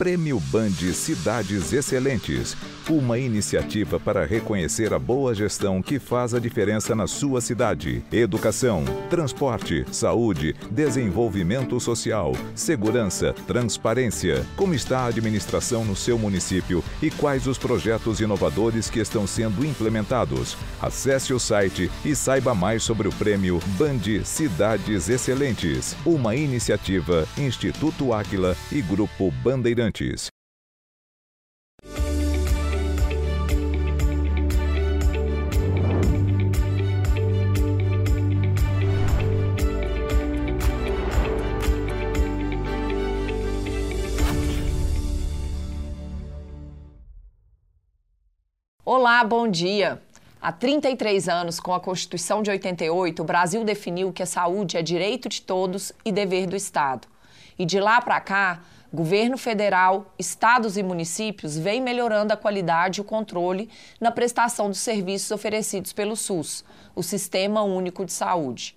Prêmio 0.00 0.40
Band 0.50 0.94
Cidades 0.94 1.74
Excelentes. 1.74 2.56
Uma 2.88 3.18
iniciativa 3.18 4.00
para 4.00 4.24
reconhecer 4.24 4.94
a 4.94 4.98
boa 4.98 5.34
gestão 5.34 5.82
que 5.82 5.98
faz 5.98 6.32
a 6.32 6.38
diferença 6.38 6.94
na 6.94 7.06
sua 7.06 7.42
cidade. 7.42 8.02
Educação, 8.10 8.82
transporte, 9.10 9.84
saúde, 9.92 10.56
desenvolvimento 10.70 11.78
social, 11.78 12.32
segurança, 12.54 13.34
transparência. 13.46 14.46
Como 14.56 14.72
está 14.72 15.00
a 15.00 15.06
administração 15.08 15.84
no 15.84 15.94
seu 15.94 16.18
município 16.18 16.82
e 17.02 17.10
quais 17.10 17.46
os 17.46 17.58
projetos 17.58 18.20
inovadores 18.20 18.88
que 18.88 19.00
estão 19.00 19.26
sendo 19.26 19.66
implementados? 19.66 20.56
Acesse 20.80 21.34
o 21.34 21.38
site 21.38 21.90
e 22.02 22.16
saiba 22.16 22.54
mais 22.54 22.82
sobre 22.82 23.06
o 23.06 23.12
prêmio 23.12 23.60
Band 23.78 24.24
Cidades 24.24 25.10
Excelentes. 25.10 25.94
Uma 26.06 26.34
iniciativa 26.34 27.28
Instituto 27.36 28.14
Áquila 28.14 28.56
e 28.72 28.80
Grupo 28.80 29.30
Bandeirantes. 29.44 29.89
Olá, 48.84 49.22
bom 49.22 49.46
dia. 49.48 50.00
Há 50.40 50.50
33 50.50 51.28
anos, 51.28 51.60
com 51.60 51.74
a 51.74 51.80
Constituição 51.80 52.42
de 52.42 52.50
88, 52.50 53.22
o 53.22 53.24
Brasil 53.24 53.62
definiu 53.62 54.12
que 54.12 54.22
a 54.22 54.26
saúde 54.26 54.76
é 54.76 54.82
direito 54.82 55.28
de 55.28 55.42
todos 55.42 55.92
e 56.04 56.10
dever 56.10 56.46
do 56.46 56.56
Estado. 56.56 57.06
E 57.58 57.64
de 57.64 57.78
lá 57.78 58.00
para 58.00 58.20
cá, 58.20 58.60
Governo 58.92 59.38
federal, 59.38 60.12
estados 60.18 60.76
e 60.76 60.82
municípios 60.82 61.56
vêm 61.56 61.80
melhorando 61.80 62.32
a 62.32 62.36
qualidade 62.36 62.98
e 62.98 63.02
o 63.02 63.04
controle 63.04 63.70
na 64.00 64.10
prestação 64.10 64.68
dos 64.68 64.80
serviços 64.80 65.30
oferecidos 65.30 65.92
pelo 65.92 66.16
SUS, 66.16 66.64
o 66.92 67.00
Sistema 67.00 67.62
Único 67.62 68.04
de 68.04 68.12
Saúde. 68.12 68.76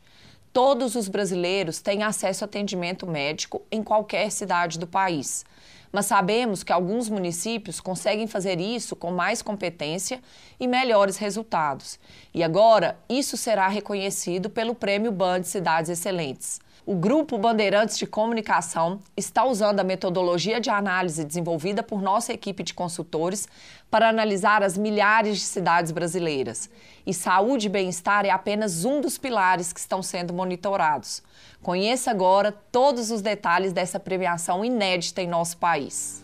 Todos 0.53 0.93
os 0.93 1.07
brasileiros 1.07 1.81
têm 1.81 2.03
acesso 2.03 2.43
a 2.43 2.45
atendimento 2.45 3.07
médico 3.07 3.63
em 3.71 3.81
qualquer 3.81 4.31
cidade 4.31 4.77
do 4.77 4.85
país. 4.85 5.43
Mas 5.91 6.05
sabemos 6.05 6.63
que 6.63 6.71
alguns 6.71 7.09
municípios 7.09 7.79
conseguem 7.79 8.27
fazer 8.27 8.61
isso 8.61 8.95
com 8.95 9.09
mais 9.09 9.41
competência 9.41 10.21
e 10.59 10.67
melhores 10.67 11.17
resultados. 11.17 11.99
E 12.31 12.43
agora, 12.43 12.99
isso 13.09 13.35
será 13.35 13.67
reconhecido 13.67 14.47
pelo 14.47 14.75
Prêmio 14.75 15.11
Band 15.11 15.41
Cidades 15.41 15.89
Excelentes. 15.89 16.59
O 16.85 16.95
Grupo 16.95 17.37
Bandeirantes 17.37 17.97
de 17.97 18.05
Comunicação 18.05 18.99
está 19.15 19.45
usando 19.45 19.79
a 19.79 19.85
metodologia 19.85 20.59
de 20.59 20.69
análise 20.69 21.23
desenvolvida 21.23 21.81
por 21.81 22.01
nossa 22.01 22.33
equipe 22.33 22.61
de 22.61 22.73
consultores 22.73 23.47
para 23.89 24.09
analisar 24.09 24.61
as 24.61 24.77
milhares 24.77 25.37
de 25.37 25.45
cidades 25.45 25.93
brasileiras. 25.93 26.69
E 27.07 27.13
saúde 27.13 27.67
e 27.67 27.69
bem-estar 27.69 28.25
é 28.25 28.31
apenas 28.31 28.83
um 28.83 28.99
dos 28.99 29.17
pilares 29.17 29.71
que 29.71 29.79
estão 29.79 30.03
sendo 30.03 30.33
monitorados. 30.33 31.23
Conheça 31.61 32.11
agora 32.11 32.53
todos 32.69 33.11
os 33.11 33.21
detalhes 33.21 33.71
dessa 33.71 33.97
premiação 33.97 34.65
inédita 34.65 35.21
em 35.21 35.27
nosso 35.27 35.55
país. 35.55 36.21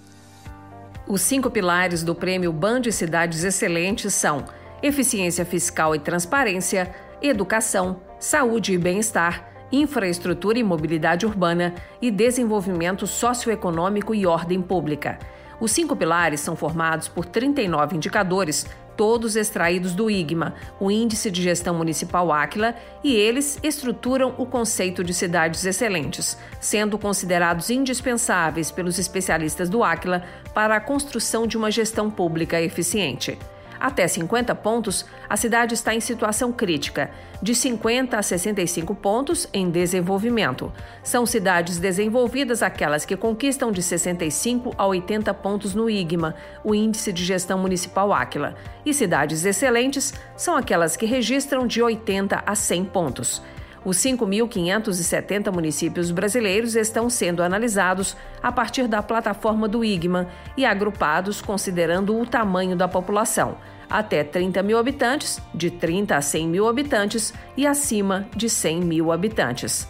Os 1.07 1.21
cinco 1.21 1.49
pilares 1.49 2.03
do 2.03 2.13
Prêmio 2.13 2.51
Band 2.51 2.81
Cidades 2.91 3.45
Excelentes 3.45 4.13
são 4.13 4.43
eficiência 4.83 5.45
fiscal 5.45 5.95
e 5.95 5.99
transparência, 5.99 6.93
educação, 7.21 8.01
saúde 8.19 8.73
e 8.73 8.77
bem-estar 8.77 9.47
infraestrutura 9.71 10.59
e 10.59 10.63
mobilidade 10.63 11.25
urbana 11.25 11.73
e 12.01 12.09
desenvolvimento 12.11 13.05
socioeconômico 13.05 14.13
e 14.13 14.25
ordem 14.25 14.61
pública. 14.61 15.19
Os 15.59 15.71
cinco 15.71 15.95
pilares 15.95 16.39
são 16.39 16.55
formados 16.55 17.07
por 17.07 17.25
39 17.25 17.95
indicadores, 17.95 18.65
todos 18.95 19.35
extraídos 19.35 19.93
do 19.93 20.09
IGMA, 20.09 20.53
o 20.79 20.91
Índice 20.91 21.31
de 21.31 21.41
Gestão 21.41 21.73
Municipal 21.73 22.31
Áquila, 22.31 22.75
e 23.03 23.13
eles 23.15 23.57
estruturam 23.63 24.33
o 24.37 24.45
conceito 24.45 25.03
de 25.03 25.13
cidades 25.13 25.65
excelentes, 25.65 26.37
sendo 26.59 26.97
considerados 26.97 27.69
indispensáveis 27.69 28.71
pelos 28.71 28.99
especialistas 28.99 29.69
do 29.69 29.83
Áquila 29.83 30.23
para 30.53 30.75
a 30.75 30.81
construção 30.81 31.47
de 31.47 31.57
uma 31.57 31.71
gestão 31.71 32.09
pública 32.09 32.61
eficiente. 32.61 33.37
Até 33.79 34.07
50 34.07 34.53
pontos, 34.55 35.05
a 35.29 35.37
cidade 35.37 35.73
está 35.73 35.95
em 35.95 36.01
situação 36.01 36.51
crítica, 36.51 37.11
de 37.41 37.55
50 37.55 38.17
a 38.17 38.21
65 38.21 38.93
pontos 38.93 39.47
em 39.53 39.69
desenvolvimento. 39.69 40.71
São 41.01 41.25
cidades 41.25 41.77
desenvolvidas 41.77 42.61
aquelas 42.61 43.05
que 43.05 43.15
conquistam 43.15 43.71
de 43.71 43.81
65 43.81 44.73
a 44.77 44.85
80 44.85 45.33
pontos 45.35 45.73
no 45.73 45.89
IGMA, 45.89 46.35
o 46.61 46.75
Índice 46.75 47.13
de 47.13 47.23
Gestão 47.23 47.57
Municipal 47.57 48.11
Áquila, 48.11 48.55
e 48.85 48.93
cidades 48.93 49.45
excelentes 49.45 50.13
são 50.35 50.57
aquelas 50.57 50.97
que 50.97 51.05
registram 51.05 51.65
de 51.65 51.81
80 51.81 52.43
a 52.45 52.55
100 52.55 52.85
pontos. 52.85 53.41
Os 53.83 53.97
5.570 53.97 55.53
municípios 55.53 56.11
brasileiros 56.11 56.75
estão 56.75 57.09
sendo 57.09 57.41
analisados 57.41 58.15
a 58.43 58.51
partir 58.51 58.87
da 58.87 59.01
plataforma 59.01 59.67
do 59.67 59.85
IGMA 59.85 60.27
e 60.57 60.65
agrupados 60.65 61.41
considerando 61.41 62.17
o 62.19 62.25
tamanho 62.25 62.75
da 62.75 62.87
população, 62.87 63.57
até 63.89 64.23
30 64.23 64.61
mil 64.63 64.77
habitantes, 64.77 65.41
de 65.53 65.71
30 65.71 66.15
a 66.15 66.21
100 66.21 66.47
mil 66.47 66.67
habitantes 66.67 67.33
e 67.57 67.65
acima 67.65 68.27
de 68.35 68.49
100 68.49 68.81
mil 68.81 69.11
habitantes. 69.11 69.87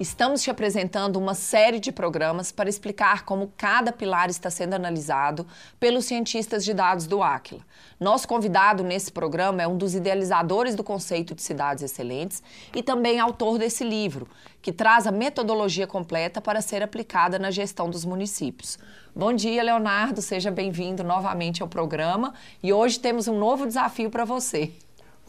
Estamos 0.00 0.40
te 0.40 0.50
apresentando 0.50 1.18
uma 1.18 1.34
série 1.34 1.78
de 1.78 1.92
programas 1.92 2.50
para 2.50 2.70
explicar 2.70 3.26
como 3.26 3.52
cada 3.54 3.92
pilar 3.92 4.30
está 4.30 4.48
sendo 4.48 4.72
analisado 4.72 5.46
pelos 5.78 6.06
cientistas 6.06 6.64
de 6.64 6.72
dados 6.72 7.06
do 7.06 7.22
Aquila. 7.22 7.60
Nosso 8.00 8.26
convidado 8.26 8.82
nesse 8.82 9.12
programa 9.12 9.60
é 9.60 9.68
um 9.68 9.76
dos 9.76 9.94
idealizadores 9.94 10.74
do 10.74 10.82
conceito 10.82 11.34
de 11.34 11.42
cidades 11.42 11.84
excelentes 11.84 12.42
e 12.74 12.82
também 12.82 13.20
autor 13.20 13.58
desse 13.58 13.84
livro, 13.84 14.26
que 14.62 14.72
traz 14.72 15.06
a 15.06 15.12
metodologia 15.12 15.86
completa 15.86 16.40
para 16.40 16.62
ser 16.62 16.82
aplicada 16.82 17.38
na 17.38 17.50
gestão 17.50 17.90
dos 17.90 18.06
municípios. 18.06 18.78
Bom 19.14 19.34
dia, 19.34 19.62
Leonardo, 19.62 20.22
seja 20.22 20.50
bem-vindo 20.50 21.04
novamente 21.04 21.60
ao 21.60 21.68
programa 21.68 22.32
e 22.62 22.72
hoje 22.72 22.98
temos 22.98 23.28
um 23.28 23.38
novo 23.38 23.66
desafio 23.66 24.08
para 24.08 24.24
você. 24.24 24.72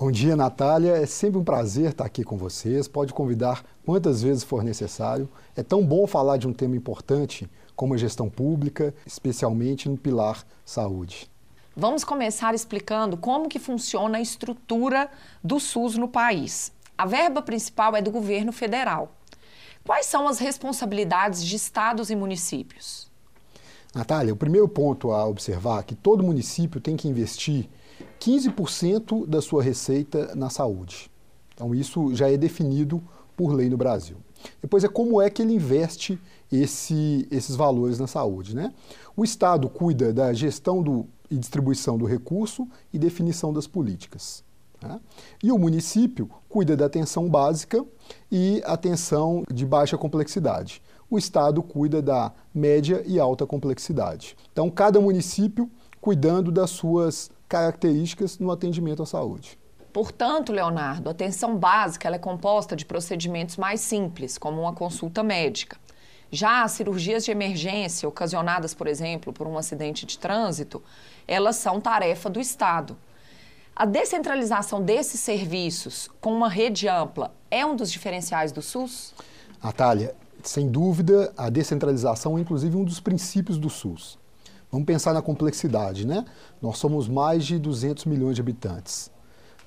Bom 0.02 0.10
dia, 0.10 0.36
Natália. 0.36 0.94
É 0.94 1.06
sempre 1.06 1.38
um 1.38 1.44
prazer 1.44 1.92
estar 1.92 2.06
aqui 2.06 2.24
com 2.24 2.36
vocês. 2.36 2.88
Pode 2.88 3.14
convidar 3.14 3.64
quantas 3.86 4.24
vezes 4.24 4.44
for 4.44 4.64
necessário. 4.64 5.30
É 5.56 5.62
tão 5.62 5.86
bom 5.86 6.08
falar 6.08 6.38
de 6.38 6.48
um 6.48 6.54
tema 6.54 6.76
importante 6.76 7.48
como 7.76 7.94
a 7.94 7.98
gestão 7.98 8.28
pública, 8.28 8.96
especialmente 9.06 9.88
no 9.88 9.96
pilar 9.96 10.44
saúde. 10.66 11.30
Vamos 11.78 12.04
começar 12.04 12.56
explicando 12.56 13.16
como 13.16 13.48
que 13.48 13.60
funciona 13.60 14.18
a 14.18 14.22
estrutura 14.22 15.08
do 15.44 15.60
SUS 15.60 15.96
no 15.98 16.08
país. 16.08 16.72
A 16.98 17.06
verba 17.06 17.44
principal 17.44 17.96
é 17.96 18.02
do 18.02 18.10
governo 18.10 18.52
federal. 18.52 19.12
Quais 19.86 20.08
são 20.08 20.28
as 20.28 20.40
responsabilidades 20.40 21.46
de 21.46 21.56
estados 21.56 22.10
e 22.10 22.16
municípios? 22.16 23.08
Natália, 23.94 24.34
o 24.34 24.38
primeiro 24.38 24.68
ponto 24.68 25.12
a 25.12 25.28
observar 25.28 25.82
é 25.82 25.84
que 25.84 25.94
todo 25.94 26.24
município 26.24 26.82
tem 26.82 26.98
que 26.98 27.08
investir 27.08 27.70
15% 28.22 29.26
da 29.26 29.42
sua 29.42 29.64
receita 29.64 30.36
na 30.36 30.50
saúde. 30.50 31.10
Então, 31.54 31.74
isso 31.74 32.14
já 32.14 32.30
é 32.30 32.38
definido 32.38 33.02
por 33.36 33.52
lei 33.52 33.70
no 33.70 33.78
Brasil. 33.78 34.18
Depois 34.62 34.84
é 34.84 34.88
como 34.88 35.20
é 35.22 35.30
que 35.30 35.42
ele 35.42 35.54
investe 35.54 36.20
esse, 36.52 37.28
esses 37.32 37.56
valores 37.56 38.00
na 38.00 38.08
saúde. 38.08 38.56
Né? 38.56 38.72
O 39.18 39.24
Estado 39.24 39.68
cuida 39.68 40.14
da 40.14 40.34
gestão 40.34 40.82
do, 40.84 41.06
e 41.30 41.38
distribuição 41.38 41.98
do 41.98 42.06
recurso 42.06 42.68
e 42.94 43.00
definição 43.00 43.52
das 43.52 43.66
políticas. 43.66 44.44
Né? 44.82 45.00
E 45.44 45.52
o 45.52 45.58
município 45.58 46.30
cuida 46.48 46.78
da 46.78 46.86
atenção 46.86 47.28
básica 47.28 47.84
e 48.32 48.62
atenção 48.66 49.44
de 49.52 49.66
baixa 49.66 49.98
complexidade. 49.98 50.82
O 51.10 51.18
Estado 51.18 51.62
cuida 51.62 52.02
da 52.02 52.32
média 52.54 53.04
e 53.06 53.20
alta 53.20 53.46
complexidade. 53.46 54.36
Então, 54.52 54.70
cada 54.70 55.00
município 55.02 55.70
cuidando 56.00 56.52
das 56.52 56.72
suas 56.72 57.30
características 57.52 58.40
no 58.40 58.50
atendimento 58.50 59.04
à 59.04 59.06
saúde. 59.06 59.60
Portanto, 59.92 60.54
Leonardo, 60.54 61.10
a 61.10 61.12
atenção 61.12 61.58
básica 61.58 62.08
é 62.08 62.18
composta 62.18 62.78
de 62.78 62.86
procedimentos 62.86 63.58
mais 63.58 63.82
simples, 63.82 64.38
como 64.38 64.62
uma 64.62 64.72
consulta 64.72 65.22
médica. 65.22 65.78
Já 66.32 66.64
as 66.64 66.72
cirurgias 66.72 67.26
de 67.26 67.32
emergência, 67.32 68.08
ocasionadas, 68.08 68.74
por 68.74 68.88
exemplo, 68.88 69.34
por 69.34 69.48
um 69.48 69.58
acidente 69.58 70.06
de 70.06 70.18
trânsito, 70.18 70.82
elas 71.28 71.58
são 71.58 71.82
tarefa 71.82 72.30
do 72.30 72.40
Estado. 72.40 72.98
A 73.76 73.86
descentralização 73.86 74.82
desses 74.82 75.20
serviços 75.20 76.10
com 76.22 76.34
uma 76.34 76.48
rede 76.48 76.88
ampla 76.88 77.36
é 77.50 77.66
um 77.66 77.76
dos 77.76 77.92
diferenciais 77.92 78.54
do 78.54 78.62
SUS? 78.62 79.14
Natália, 79.62 80.16
sem 80.42 80.70
dúvida, 80.72 81.34
a 81.36 81.50
descentralização 81.50 82.38
é 82.38 82.42
inclusive 82.42 82.78
um 82.78 82.86
dos 82.86 83.02
princípios 83.02 83.58
do 83.58 83.70
SUS. 83.70 84.21
Vamos 84.72 84.86
pensar 84.86 85.14
na 85.14 85.22
complexidade, 85.22 86.08
né? 86.08 86.24
Nós 86.62 86.78
somos 86.78 87.10
mais 87.10 87.46
de 87.46 87.60
200 87.60 88.06
milhões 88.06 88.36
de 88.36 88.42
habitantes, 88.42 89.12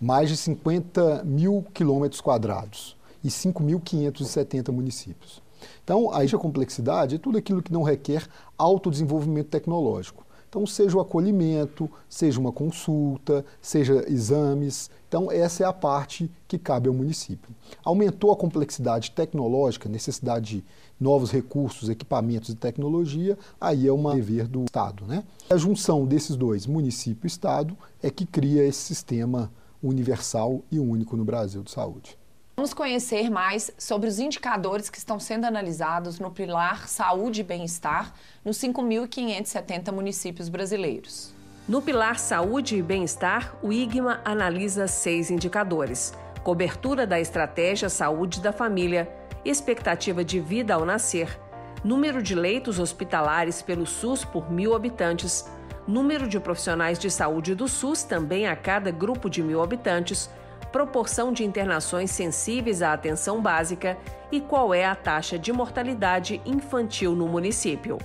mais 0.00 0.30
de 0.30 0.36
50 0.36 1.22
mil 1.24 1.62
quilômetros 1.74 2.22
quadrados 2.22 2.96
e 3.22 3.28
5.570 3.28 4.72
municípios. 4.72 5.42
Então, 5.82 6.10
aí 6.10 6.26
a 6.32 6.38
complexidade 6.38 7.16
é 7.16 7.18
tudo 7.18 7.36
aquilo 7.36 7.62
que 7.62 7.72
não 7.72 7.82
requer 7.82 8.26
autodesenvolvimento 8.56 9.48
tecnológico. 9.48 10.23
Então, 10.54 10.64
seja 10.68 10.96
o 10.96 11.00
acolhimento, 11.00 11.90
seja 12.08 12.38
uma 12.38 12.52
consulta, 12.52 13.44
seja 13.60 14.04
exames. 14.08 14.88
Então, 15.08 15.28
essa 15.28 15.64
é 15.64 15.66
a 15.66 15.72
parte 15.72 16.30
que 16.46 16.56
cabe 16.56 16.86
ao 16.86 16.94
município. 16.94 17.52
Aumentou 17.82 18.30
a 18.30 18.36
complexidade 18.36 19.10
tecnológica, 19.10 19.88
necessidade 19.88 20.58
de 20.58 20.64
novos 21.00 21.32
recursos, 21.32 21.88
equipamentos 21.88 22.50
e 22.50 22.54
tecnologia, 22.54 23.36
aí 23.60 23.88
é 23.88 23.92
um 23.92 24.14
dever 24.14 24.46
do 24.46 24.62
Estado. 24.62 25.04
Né? 25.04 25.24
A 25.50 25.56
junção 25.56 26.06
desses 26.06 26.36
dois, 26.36 26.68
município 26.68 27.26
e 27.26 27.28
Estado, 27.28 27.76
é 28.00 28.08
que 28.08 28.24
cria 28.24 28.64
esse 28.64 28.78
sistema 28.78 29.50
universal 29.82 30.62
e 30.70 30.78
único 30.78 31.16
no 31.16 31.24
Brasil 31.24 31.64
de 31.64 31.72
saúde. 31.72 32.16
Vamos 32.56 32.72
conhecer 32.72 33.28
mais 33.30 33.72
sobre 33.76 34.08
os 34.08 34.20
indicadores 34.20 34.88
que 34.88 34.96
estão 34.96 35.18
sendo 35.18 35.44
analisados 35.44 36.20
no 36.20 36.30
Pilar 36.30 36.86
Saúde 36.86 37.40
e 37.40 37.44
Bem-Estar 37.44 38.14
nos 38.44 38.58
5.570 38.58 39.90
municípios 39.90 40.48
brasileiros. 40.48 41.34
No 41.68 41.82
Pilar 41.82 42.16
Saúde 42.16 42.76
e 42.76 42.82
Bem-Estar, 42.82 43.56
o 43.60 43.72
IGMA 43.72 44.20
analisa 44.24 44.86
seis 44.86 45.32
indicadores: 45.32 46.14
cobertura 46.44 47.04
da 47.04 47.18
estratégia 47.18 47.88
Saúde 47.88 48.40
da 48.40 48.52
Família, 48.52 49.12
expectativa 49.44 50.22
de 50.22 50.38
vida 50.38 50.74
ao 50.74 50.84
nascer, 50.84 51.36
número 51.82 52.22
de 52.22 52.36
leitos 52.36 52.78
hospitalares 52.78 53.62
pelo 53.62 53.84
SUS 53.84 54.24
por 54.24 54.48
mil 54.48 54.76
habitantes, 54.76 55.44
número 55.88 56.28
de 56.28 56.38
profissionais 56.38 57.00
de 57.00 57.10
saúde 57.10 57.52
do 57.52 57.66
SUS 57.66 58.04
também 58.04 58.46
a 58.46 58.54
cada 58.54 58.92
grupo 58.92 59.28
de 59.28 59.42
mil 59.42 59.60
habitantes 59.60 60.30
proporção 60.74 61.32
de 61.32 61.44
internações 61.44 62.10
sensíveis 62.10 62.82
à 62.82 62.92
atenção 62.92 63.40
básica 63.40 63.96
e 64.32 64.40
qual 64.40 64.74
é 64.74 64.84
a 64.84 64.96
taxa 64.96 65.38
de 65.38 65.52
mortalidade 65.52 66.42
infantil 66.44 67.14
no 67.14 67.28
município. 67.28 67.96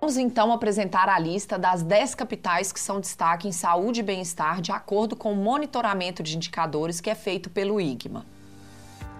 Vamos 0.00 0.16
então 0.16 0.50
apresentar 0.50 1.10
a 1.10 1.18
lista 1.18 1.58
das 1.58 1.82
10 1.82 2.14
capitais 2.14 2.72
que 2.72 2.80
são 2.80 2.98
destaque 2.98 3.46
em 3.46 3.52
saúde 3.52 4.00
e 4.00 4.02
bem-estar 4.02 4.62
de 4.62 4.72
acordo 4.72 5.14
com 5.14 5.34
o 5.34 5.36
monitoramento 5.36 6.22
de 6.22 6.34
indicadores 6.34 6.98
que 6.98 7.10
é 7.10 7.14
feito 7.14 7.50
pelo 7.50 7.78
IGMA. 7.78 8.24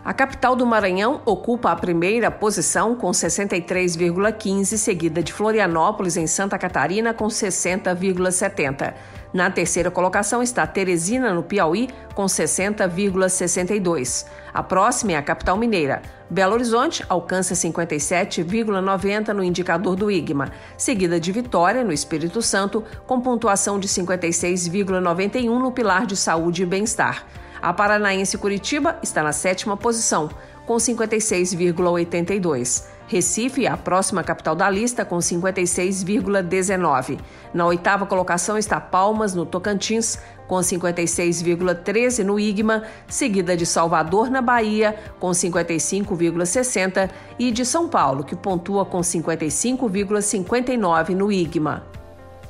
A 0.02 0.14
capital 0.14 0.56
do 0.56 0.64
Maranhão 0.64 1.20
ocupa 1.26 1.70
a 1.70 1.76
primeira 1.76 2.30
posição 2.30 2.94
com 2.94 3.10
63,15, 3.10 4.78
seguida 4.78 5.22
de 5.22 5.30
Florianópolis, 5.30 6.16
em 6.16 6.26
Santa 6.26 6.56
Catarina, 6.56 7.12
com 7.12 7.26
60,70. 7.26 8.94
Na 9.32 9.50
terceira 9.50 9.90
colocação 9.90 10.40
está 10.42 10.66
Teresina, 10.66 11.32
no 11.34 11.42
Piauí, 11.42 11.90
com 12.14 12.24
60,62. 12.24 14.24
A 14.54 14.62
próxima 14.62 15.12
é 15.12 15.16
a 15.16 15.22
capital 15.22 15.58
mineira. 15.58 16.00
Belo 16.30 16.54
Horizonte 16.54 17.04
alcança 17.08 17.54
57,90 17.54 19.28
no 19.28 19.44
indicador 19.44 19.96
do 19.96 20.10
IGMA, 20.10 20.50
seguida 20.78 21.20
de 21.20 21.30
Vitória, 21.30 21.84
no 21.84 21.92
Espírito 21.92 22.40
Santo, 22.40 22.82
com 23.06 23.20
pontuação 23.20 23.78
de 23.78 23.86
56,91 23.86 25.58
no 25.58 25.72
pilar 25.72 26.06
de 26.06 26.16
saúde 26.16 26.62
e 26.62 26.66
bem-estar. 26.66 27.26
A 27.60 27.72
paranaense 27.72 28.38
Curitiba 28.38 28.98
está 29.02 29.20
na 29.22 29.32
sétima 29.32 29.76
posição, 29.76 30.30
com 30.64 30.76
56,82. 30.76 32.97
Recife, 33.08 33.66
a 33.66 33.76
próxima 33.76 34.22
capital 34.22 34.54
da 34.54 34.68
lista, 34.68 35.02
com 35.02 35.16
56,19. 35.16 37.18
Na 37.54 37.64
oitava 37.64 38.04
colocação 38.04 38.58
está 38.58 38.78
Palmas, 38.78 39.34
no 39.34 39.46
Tocantins, 39.46 40.18
com 40.46 40.56
56,13 40.56 42.22
no 42.22 42.38
IGMA, 42.38 42.82
seguida 43.08 43.56
de 43.56 43.64
Salvador, 43.64 44.30
na 44.30 44.42
Bahia, 44.42 44.94
com 45.18 45.30
55,60 45.30 47.08
e 47.38 47.50
de 47.50 47.64
São 47.64 47.88
Paulo, 47.88 48.22
que 48.22 48.36
pontua 48.36 48.84
com 48.84 49.00
55,59 49.00 51.14
no 51.14 51.32
IGMA. 51.32 51.86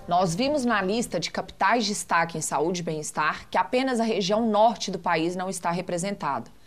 Nós 0.09 0.35
vimos 0.35 0.65
na 0.65 0.83
lista 0.83 1.21
de 1.21 1.31
capitais 1.31 1.85
de 1.85 1.91
destaque 1.91 2.37
em 2.37 2.41
saúde 2.41 2.81
e 2.81 2.85
bem-estar 2.85 3.49
que 3.49 3.57
apenas 3.57 4.01
a 4.01 4.05
região 4.05 4.51
norte 4.51 4.91
do 4.91 4.99
país 4.99 5.37
não 5.37 5.49
está 5.49 5.71
representada. 5.71 6.58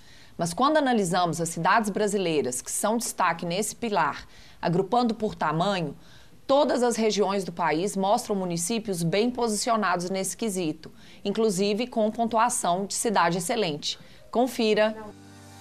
Mas 0.42 0.56
quando 0.56 0.78
analisamos 0.78 1.40
as 1.40 1.50
cidades 1.50 1.92
brasileiras 1.92 2.64
que 2.64 2.72
são 2.72 2.98
destaque 2.98 3.46
nesse 3.46 3.76
pilar, 3.76 4.26
agrupando 4.60 5.14
por 5.14 5.36
tamanho, 5.36 5.96
todas 6.48 6.82
as 6.82 6.96
regiões 6.96 7.44
do 7.44 7.52
país 7.52 7.96
mostram 7.96 8.36
municípios 8.36 9.04
bem 9.04 9.30
posicionados 9.30 10.10
nesse 10.10 10.36
quesito, 10.36 10.92
inclusive 11.24 11.86
com 11.86 12.10
pontuação 12.10 12.88
de 12.88 12.96
cidade 12.96 13.38
excelente. 13.38 14.00
Confira. 14.32 14.98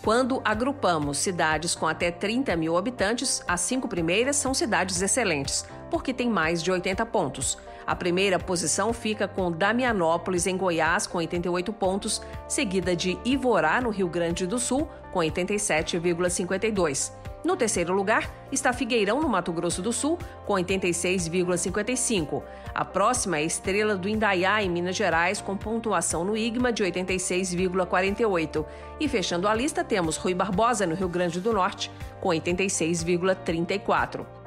Quando 0.02 0.40
agrupamos 0.42 1.18
cidades 1.18 1.74
com 1.74 1.86
até 1.86 2.10
30 2.10 2.56
mil 2.56 2.78
habitantes, 2.78 3.42
as 3.46 3.60
cinco 3.60 3.86
primeiras 3.86 4.36
são 4.36 4.54
cidades 4.54 5.02
excelentes, 5.02 5.62
porque 5.90 6.14
têm 6.14 6.30
mais 6.30 6.62
de 6.62 6.72
80 6.72 7.04
pontos. 7.04 7.58
A 7.90 7.96
primeira 7.96 8.38
posição 8.38 8.92
fica 8.92 9.26
com 9.26 9.50
Damianópolis, 9.50 10.46
em 10.46 10.56
Goiás, 10.56 11.08
com 11.08 11.18
88 11.18 11.72
pontos, 11.72 12.22
seguida 12.46 12.94
de 12.94 13.18
Ivorá, 13.24 13.80
no 13.80 13.90
Rio 13.90 14.06
Grande 14.06 14.46
do 14.46 14.60
Sul, 14.60 14.88
com 15.10 15.18
87,52. 15.18 17.10
No 17.44 17.56
terceiro 17.56 17.92
lugar 17.92 18.32
está 18.52 18.72
Figueirão, 18.72 19.20
no 19.20 19.28
Mato 19.28 19.52
Grosso 19.52 19.82
do 19.82 19.92
Sul, 19.92 20.16
com 20.46 20.52
86,55. 20.52 22.44
A 22.72 22.84
próxima 22.84 23.38
é 23.38 23.44
Estrela 23.44 23.96
do 23.96 24.08
Indaiá, 24.08 24.62
em 24.62 24.70
Minas 24.70 24.94
Gerais, 24.94 25.40
com 25.40 25.56
pontuação 25.56 26.24
no 26.24 26.36
IGMA 26.36 26.72
de 26.72 26.84
86,48. 26.84 28.64
E 29.00 29.08
fechando 29.08 29.48
a 29.48 29.54
lista, 29.54 29.82
temos 29.82 30.16
Rui 30.16 30.32
Barbosa, 30.32 30.86
no 30.86 30.94
Rio 30.94 31.08
Grande 31.08 31.40
do 31.40 31.52
Norte, 31.52 31.90
com 32.20 32.28
86,34. 32.28 34.39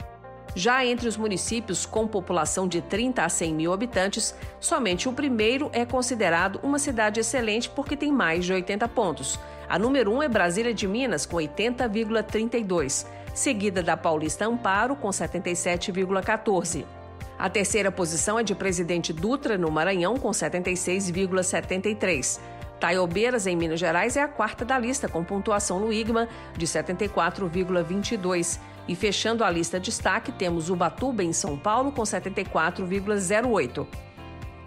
Já 0.56 0.86
entre 0.86 1.08
os 1.08 1.18
municípios 1.18 1.86
com 1.86 2.08
população 2.08 2.68
de 2.68 2.82
30 2.82 3.24
a 3.24 3.30
100 3.30 3.54
mil 3.54 3.74
habitantes, 3.74 4.36
somente 4.60 5.10
o 5.10 5.14
primeiro 5.14 5.70
é 5.74 5.86
considerado 5.86 6.60
uma 6.62 6.78
cidade 6.78 7.20
excelente 7.20 7.70
porque 7.70 7.98
tem 7.98 8.12
mais 8.12 8.46
de 8.46 8.54
80 8.54 8.88
pontos. 8.90 9.40
A 9.68 9.80
número 9.80 10.12
1 10.12 10.16
um 10.16 10.24
é 10.24 10.30
Brasília 10.30 10.74
de 10.74 10.88
Minas, 10.88 11.26
com 11.26 11.38
80,32, 11.38 13.08
seguida 13.34 13.82
da 13.82 13.98
Paulista 13.98 14.46
Amparo, 14.46 14.96
com 14.96 15.10
77,14. 15.10 16.86
A 17.40 17.50
terceira 17.50 17.92
posição 17.92 18.38
é 18.38 18.44
de 18.44 18.54
Presidente 18.54 19.12
Dutra, 19.12 19.58
no 19.58 19.72
Maranhão, 19.72 20.18
com 20.18 20.30
76,73. 20.30 22.40
Taiobeiras, 22.84 23.48
em 23.48 23.56
Minas 23.56 23.80
Gerais, 23.80 24.18
é 24.18 24.22
a 24.22 24.28
quarta 24.28 24.66
da 24.66 24.78
lista, 24.78 25.08
com 25.08 25.24
pontuação 25.24 25.80
no 25.80 25.94
IGMA 25.94 26.28
de 26.58 26.68
74,22. 26.68 28.60
E 28.90 28.94
fechando 28.94 29.42
a 29.42 29.50
lista 29.50 29.80
de 29.80 29.86
destaque, 29.86 30.34
temos 30.34 30.70
Ubatuba, 30.70 31.24
em 31.24 31.32
São 31.32 31.58
Paulo, 31.58 31.94
com 31.94 32.02
74,08. 32.02 33.88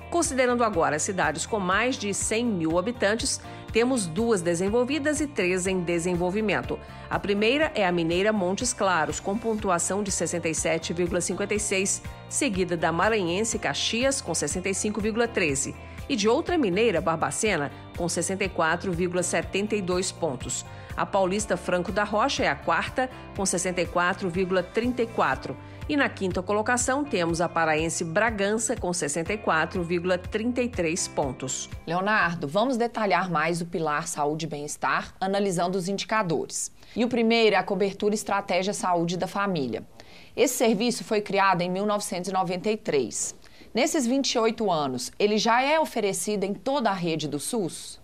Considerando 0.09 0.65
agora 0.65 0.99
cidades 0.99 1.45
com 1.45 1.61
mais 1.61 1.99
de 1.99 2.15
100 2.15 2.47
mil 2.47 2.79
habitantes, 2.79 3.39
temos 3.71 4.07
duas 4.07 4.41
desenvolvidas 4.41 5.21
e 5.21 5.27
três 5.27 5.67
em 5.67 5.81
desenvolvimento. 5.81 6.79
A 7.11 7.19
primeira 7.19 7.71
é 7.75 7.87
a 7.87 7.93
mineira 7.93 8.33
Montes 8.33 8.73
Claros, 8.73 9.21
com 9.21 9.37
pontuação 9.37 10.03
de 10.03 10.11
67,56, 10.11 12.01
seguida 12.31 12.79
da 12.79 12.91
maranhense 12.91 13.59
Caxias, 13.59 14.23
com 14.23 14.33
65,13, 14.33 15.75
e 16.09 16.17
de 16.17 16.29
outra 16.29 16.59
mineira, 16.59 17.01
Barbacena, 17.01 17.71
com 17.97 18.07
64,72 18.07 20.13
pontos. 20.15 20.65
A 20.97 21.05
paulista 21.05 21.57
Franco 21.57 21.91
da 21.93 22.05
Rocha 22.05 22.45
é 22.45 22.49
a 22.49 22.57
quarta, 22.57 23.11
com 23.37 23.43
64,34. 23.43 25.55
E 25.89 25.97
na 25.97 26.09
quinta 26.09 26.43
colocação 26.43 27.05
temos 27.05 27.41
a 27.41 27.49
paraense 27.49 28.03
Bragança, 28.03 28.75
com 28.75 28.91
64,33 28.91 31.09
pontos. 31.15 31.71
Leonardo, 31.87 32.49
vamos 32.49 32.77
detalhar 32.77 33.31
mais 33.31 33.61
o 33.61 33.67
pilar 33.67 34.09
saúde 34.09 34.47
e 34.47 34.49
bem-estar, 34.49 35.15
analisando 35.21 35.79
os 35.79 35.89
indicadores. 35.89 36.73
E 36.97 37.05
o 37.05 37.09
primeiro 37.09 37.55
é 37.55 37.59
a 37.59 37.63
cobertura 37.63 38.15
estratégia 38.15 38.73
saúde 38.73 39.17
da 39.17 39.29
família. 39.29 39.87
Esse 40.35 40.55
serviço 40.55 41.05
foi 41.05 41.21
criado 41.21 41.61
em 41.61 41.71
1993. 41.71 43.37
Nesses 43.75 44.07
28 44.07 44.71
anos, 44.71 45.13
ele 45.19 45.39
já 45.39 45.63
é 45.63 45.79
oferecido 45.79 46.45
em 46.45 46.55
toda 46.55 46.91
a 46.91 46.95
rede 46.95 47.29
do 47.29 47.39
SUS? 47.39 48.01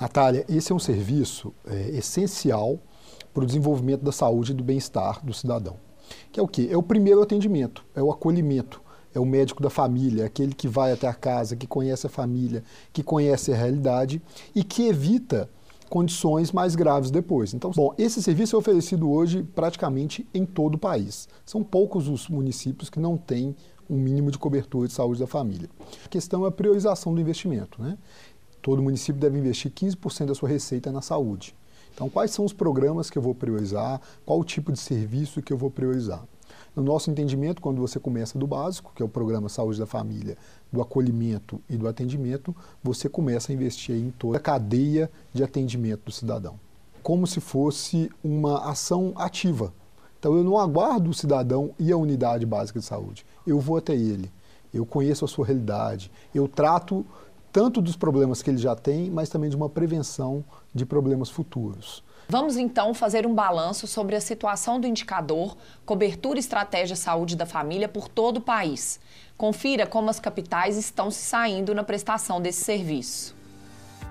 Natália, 0.00 0.44
esse 0.48 0.72
é 0.72 0.74
um 0.74 0.78
serviço 0.78 1.52
é, 1.66 1.90
essencial 1.90 2.78
para 3.32 3.44
o 3.44 3.46
desenvolvimento 3.46 4.02
da 4.02 4.12
saúde 4.12 4.52
e 4.52 4.54
do 4.54 4.64
bem-estar 4.64 5.24
do 5.24 5.32
cidadão. 5.32 5.76
Que 6.30 6.40
é 6.40 6.42
o 6.42 6.48
quê? 6.48 6.68
É 6.70 6.76
o 6.76 6.82
primeiro 6.82 7.22
atendimento, 7.22 7.84
é 7.94 8.02
o 8.02 8.10
acolhimento, 8.10 8.82
é 9.14 9.20
o 9.20 9.24
médico 9.26 9.62
da 9.62 9.70
família, 9.70 10.26
aquele 10.26 10.54
que 10.54 10.66
vai 10.66 10.92
até 10.92 11.06
a 11.06 11.14
casa, 11.14 11.56
que 11.56 11.66
conhece 11.66 12.06
a 12.06 12.10
família, 12.10 12.64
que 12.92 13.02
conhece 13.02 13.52
a 13.52 13.56
realidade 13.56 14.20
e 14.54 14.64
que 14.64 14.88
evita 14.88 15.48
condições 15.88 16.52
mais 16.52 16.74
graves 16.74 17.10
depois. 17.10 17.52
Então, 17.52 17.70
bom, 17.70 17.94
esse 17.98 18.22
serviço 18.22 18.56
é 18.56 18.58
oferecido 18.58 19.10
hoje 19.10 19.42
praticamente 19.54 20.26
em 20.32 20.46
todo 20.46 20.76
o 20.76 20.78
país. 20.78 21.28
São 21.44 21.62
poucos 21.62 22.08
os 22.08 22.28
municípios 22.28 22.88
que 22.88 22.98
não 22.98 23.18
têm 23.18 23.54
um 23.88 23.96
mínimo 23.96 24.30
de 24.30 24.38
cobertura 24.38 24.88
de 24.88 24.94
saúde 24.94 25.20
da 25.20 25.26
família. 25.26 25.68
A 26.04 26.08
questão 26.08 26.44
é 26.44 26.48
a 26.48 26.52
priorização 26.52 27.14
do 27.14 27.20
investimento. 27.20 27.82
Né? 27.82 27.96
todo 28.62 28.80
município 28.80 29.20
deve 29.20 29.38
investir 29.38 29.70
15% 29.72 30.26
da 30.26 30.34
sua 30.34 30.48
receita 30.48 30.90
na 30.92 31.02
saúde. 31.02 31.54
Então, 31.92 32.08
quais 32.08 32.30
são 32.30 32.44
os 32.44 32.52
programas 32.52 33.10
que 33.10 33.18
eu 33.18 33.22
vou 33.22 33.34
priorizar? 33.34 34.00
Qual 34.24 34.38
o 34.38 34.44
tipo 34.44 34.72
de 34.72 34.78
serviço 34.78 35.42
que 35.42 35.52
eu 35.52 35.58
vou 35.58 35.70
priorizar? 35.70 36.24
No 36.74 36.82
nosso 36.82 37.10
entendimento, 37.10 37.60
quando 37.60 37.80
você 37.80 37.98
começa 37.98 38.38
do 38.38 38.46
básico, 38.46 38.92
que 38.94 39.02
é 39.02 39.04
o 39.04 39.08
programa 39.08 39.48
Saúde 39.48 39.78
da 39.78 39.86
Família, 39.86 40.38
do 40.72 40.80
acolhimento 40.80 41.60
e 41.68 41.76
do 41.76 41.86
atendimento, 41.86 42.56
você 42.82 43.10
começa 43.10 43.52
a 43.52 43.54
investir 43.54 43.94
em 43.94 44.10
toda 44.10 44.38
a 44.38 44.40
cadeia 44.40 45.10
de 45.34 45.44
atendimento 45.44 46.06
do 46.06 46.12
cidadão. 46.12 46.58
Como 47.02 47.26
se 47.26 47.40
fosse 47.40 48.10
uma 48.24 48.70
ação 48.70 49.12
ativa. 49.16 49.74
Então 50.22 50.36
eu 50.36 50.44
não 50.44 50.56
aguardo 50.56 51.10
o 51.10 51.14
cidadão 51.14 51.74
e 51.80 51.90
a 51.90 51.96
unidade 51.96 52.46
básica 52.46 52.78
de 52.78 52.84
saúde. 52.84 53.26
Eu 53.44 53.58
vou 53.58 53.76
até 53.76 53.92
ele. 53.92 54.32
Eu 54.72 54.86
conheço 54.86 55.24
a 55.24 55.28
sua 55.28 55.44
realidade. 55.44 56.12
Eu 56.32 56.46
trato 56.46 57.04
tanto 57.50 57.82
dos 57.82 57.96
problemas 57.96 58.40
que 58.40 58.48
ele 58.48 58.58
já 58.58 58.76
tem, 58.76 59.10
mas 59.10 59.28
também 59.28 59.50
de 59.50 59.56
uma 59.56 59.68
prevenção 59.68 60.44
de 60.72 60.86
problemas 60.86 61.28
futuros. 61.28 62.04
Vamos 62.28 62.56
então 62.56 62.94
fazer 62.94 63.26
um 63.26 63.34
balanço 63.34 63.88
sobre 63.88 64.14
a 64.14 64.20
situação 64.20 64.78
do 64.78 64.86
indicador 64.86 65.56
Cobertura 65.84 66.38
e 66.38 66.38
Estratégia 66.38 66.94
Saúde 66.94 67.34
da 67.34 67.44
Família 67.44 67.88
por 67.88 68.06
todo 68.06 68.36
o 68.36 68.40
país. 68.40 69.00
Confira 69.36 69.88
como 69.88 70.08
as 70.08 70.20
capitais 70.20 70.76
estão 70.76 71.10
se 71.10 71.24
saindo 71.24 71.74
na 71.74 71.82
prestação 71.82 72.40
desse 72.40 72.62
serviço. 72.62 73.34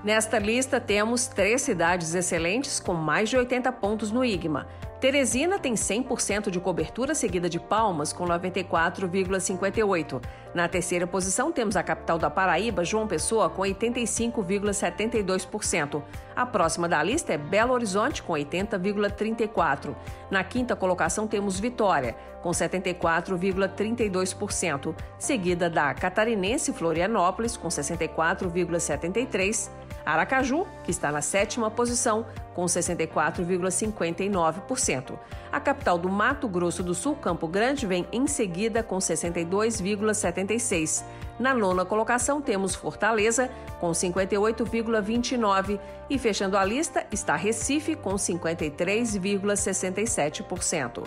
Nesta 0.04 0.40
lista 0.40 0.78
temos 0.78 1.28
três 1.28 1.62
cidades 1.62 2.14
excelentes 2.14 2.82
com 2.82 2.94
mais 2.94 3.30
de 3.30 3.38
80 3.38 3.72
pontos 3.72 4.12
no 4.12 4.26
IGMA. 4.26 4.68
Teresina 5.02 5.58
tem 5.58 5.74
100% 5.74 6.52
de 6.52 6.60
cobertura, 6.60 7.16
seguida 7.16 7.50
de 7.50 7.60
Palmas, 7.60 8.14
com 8.14 8.24
94,58%. 8.24 10.22
Na 10.54 10.68
terceira 10.68 11.08
posição, 11.08 11.52
temos 11.52 11.76
a 11.76 11.82
capital 11.82 12.20
da 12.20 12.30
Paraíba, 12.30 12.86
João 12.86 13.08
Pessoa, 13.08 13.50
com 13.50 13.64
85,72%. 13.64 16.04
A 16.36 16.46
próxima 16.46 16.88
da 16.88 17.02
lista 17.02 17.34
é 17.34 17.38
Belo 17.38 17.74
Horizonte, 17.74 18.22
com 18.22 18.34
80,34%. 18.34 19.96
Na 20.30 20.44
quinta 20.44 20.76
colocação, 20.76 21.26
temos 21.26 21.60
Vitória, 21.60 22.16
com 22.44 22.52
74,32%, 22.52 24.94
seguida 25.18 25.68
da 25.68 25.96
Catarinense 25.96 26.72
Florianópolis, 26.74 27.58
com 27.58 27.70
64,73%. 27.70 29.72
Aracaju, 30.06 30.68
que 30.84 30.92
está 30.92 31.12
na 31.12 31.22
sétima 31.22 31.72
posição, 31.72 32.26
com 32.54 32.66
64,59%. 32.66 35.18
A 35.52 35.60
capital 35.60 35.98
do 35.98 36.08
Mato 36.10 36.48
Grosso 36.48 36.82
do 36.82 36.94
Sul, 36.94 37.16
Campo 37.16 37.46
Grande, 37.48 37.86
vem 37.86 38.08
em 38.12 38.26
seguida 38.28 38.82
com 38.82 38.98
62,76%. 38.98 41.04
Na 41.40 41.54
nona 41.54 41.84
colocação 41.84 42.42
temos 42.42 42.74
Fortaleza, 42.76 43.50
com 43.80 43.92
58,29%. 43.92 45.80
E 46.10 46.18
fechando 46.20 46.58
a 46.58 46.64
lista 46.64 47.06
está 47.12 47.36
Recife, 47.36 47.96
com 47.96 48.14
53,67%. 48.14 51.04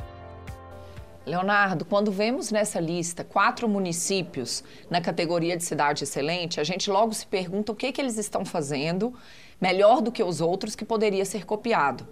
Leonardo, 1.26 1.85
quando 1.87 2.12
vemos 2.12 2.50
nessa 2.50 2.78
lista 2.78 3.25
quatro 3.25 3.66
municípios 3.69 4.62
na 4.90 5.00
categoria 5.00 5.57
de 5.57 5.64
cidade 5.64 6.04
excelente, 6.04 6.61
a 6.61 6.64
gente 6.64 6.90
logo 6.90 7.14
se 7.14 7.26
pergunta 7.26 7.73
o 7.73 7.75
que, 7.75 7.93
que 7.93 8.00
eles 8.00 8.19
estão 8.19 8.45
fazendo 8.45 9.14
melhor 9.61 10.02
do 10.02 10.12
que 10.12 10.23
os 10.23 10.43
outros 10.43 10.76
que 10.76 10.85
poderia 10.85 11.25
ser 11.25 11.47
copiado. 11.47 12.07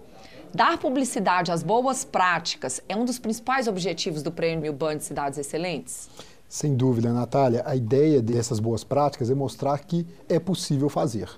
Dar 0.53 0.77
publicidade 0.77 1.51
às 1.51 1.61
boas 1.61 2.03
práticas 2.03 2.81
é 2.89 2.95
um 2.95 3.05
dos 3.05 3.19
principais 3.19 3.67
objetivos 3.67 4.23
do 4.23 4.31
Prêmio 4.31 4.73
Band 4.73 4.99
Cidades 4.99 5.37
Excelentes? 5.37 6.09
Sem 6.49 6.75
dúvida, 6.75 7.11
Natália. 7.11 7.63
A 7.65 7.75
ideia 7.75 8.21
dessas 8.21 8.59
boas 8.59 8.83
práticas 8.83 9.29
é 9.29 9.35
mostrar 9.35 9.79
que 9.79 10.05
é 10.29 10.39
possível 10.39 10.89
fazer. 10.89 11.29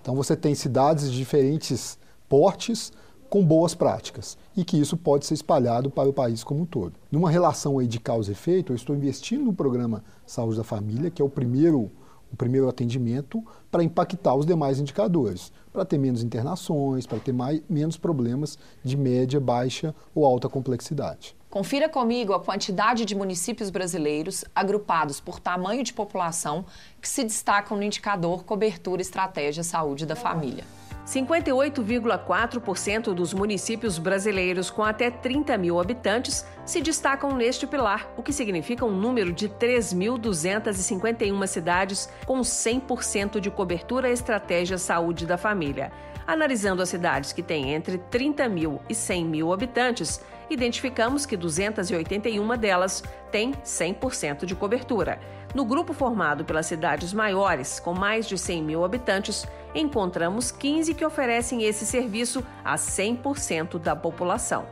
Então 0.00 0.14
você 0.14 0.36
tem 0.36 0.54
cidades 0.54 1.10
de 1.10 1.16
diferentes 1.16 1.98
portes, 2.28 2.92
com 3.34 3.44
boas 3.44 3.74
práticas 3.74 4.38
e 4.56 4.64
que 4.64 4.78
isso 4.78 4.96
pode 4.96 5.26
ser 5.26 5.34
espalhado 5.34 5.90
para 5.90 6.08
o 6.08 6.12
país 6.12 6.44
como 6.44 6.60
um 6.60 6.64
todo. 6.64 6.92
Numa 7.10 7.28
relação 7.28 7.80
aí 7.80 7.88
de 7.88 7.98
causa 7.98 8.30
e 8.30 8.32
efeito, 8.32 8.70
eu 8.70 8.76
estou 8.76 8.94
investindo 8.94 9.46
no 9.46 9.52
programa 9.52 10.04
Saúde 10.24 10.56
da 10.56 10.62
Família, 10.62 11.10
que 11.10 11.20
é 11.20 11.24
o 11.24 11.28
primeiro, 11.28 11.90
o 12.32 12.36
primeiro 12.36 12.68
atendimento 12.68 13.44
para 13.72 13.82
impactar 13.82 14.36
os 14.36 14.46
demais 14.46 14.78
indicadores, 14.78 15.50
para 15.72 15.84
ter 15.84 15.98
menos 15.98 16.22
internações, 16.22 17.08
para 17.08 17.18
ter 17.18 17.32
mais, 17.32 17.60
menos 17.68 17.96
problemas 17.96 18.56
de 18.84 18.96
média, 18.96 19.40
baixa 19.40 19.92
ou 20.14 20.24
alta 20.24 20.48
complexidade. 20.48 21.34
Confira 21.50 21.88
comigo 21.88 22.34
a 22.34 22.40
quantidade 22.40 23.04
de 23.04 23.16
municípios 23.16 23.68
brasileiros 23.68 24.44
agrupados 24.54 25.18
por 25.18 25.40
tamanho 25.40 25.82
de 25.82 25.92
população 25.92 26.64
que 27.00 27.08
se 27.08 27.24
destacam 27.24 27.76
no 27.76 27.82
indicador 27.82 28.44
Cobertura 28.44 29.02
Estratégia 29.02 29.64
Saúde 29.64 30.06
da 30.06 30.14
Família. 30.14 30.62
58,4% 31.06 33.12
dos 33.12 33.34
municípios 33.34 33.98
brasileiros 33.98 34.70
com 34.70 34.82
até 34.82 35.10
30 35.10 35.58
mil 35.58 35.78
habitantes 35.78 36.46
se 36.64 36.80
destacam 36.80 37.36
neste 37.36 37.66
pilar, 37.66 38.10
o 38.16 38.22
que 38.22 38.32
significa 38.32 38.86
um 38.86 38.96
número 38.96 39.32
de 39.32 39.46
3.251 39.48 41.46
cidades 41.46 42.08
com 42.24 42.40
100% 42.40 43.38
de 43.38 43.50
cobertura 43.50 44.10
estratégia 44.10 44.78
saúde 44.78 45.26
da 45.26 45.36
família. 45.36 45.92
Analisando 46.26 46.80
as 46.80 46.88
cidades 46.88 47.34
que 47.34 47.42
têm 47.42 47.74
entre 47.74 47.98
30 47.98 48.48
mil 48.48 48.80
e 48.88 48.94
100 48.94 49.26
mil 49.26 49.52
habitantes, 49.52 50.22
identificamos 50.48 51.26
que 51.26 51.36
281 51.36 52.56
delas 52.56 53.04
têm 53.30 53.52
100% 53.52 54.46
de 54.46 54.54
cobertura. 54.54 55.20
No 55.54 55.64
grupo 55.64 55.92
formado 55.92 56.44
pelas 56.44 56.66
cidades 56.66 57.12
maiores, 57.12 57.78
com 57.78 57.94
mais 57.94 58.26
de 58.26 58.36
100 58.36 58.60
mil 58.64 58.84
habitantes, 58.84 59.46
encontramos 59.72 60.50
15 60.50 60.92
que 60.94 61.04
oferecem 61.04 61.62
esse 61.62 61.86
serviço 61.86 62.44
a 62.64 62.74
100% 62.74 63.78
da 63.78 63.94
população. 63.94 64.66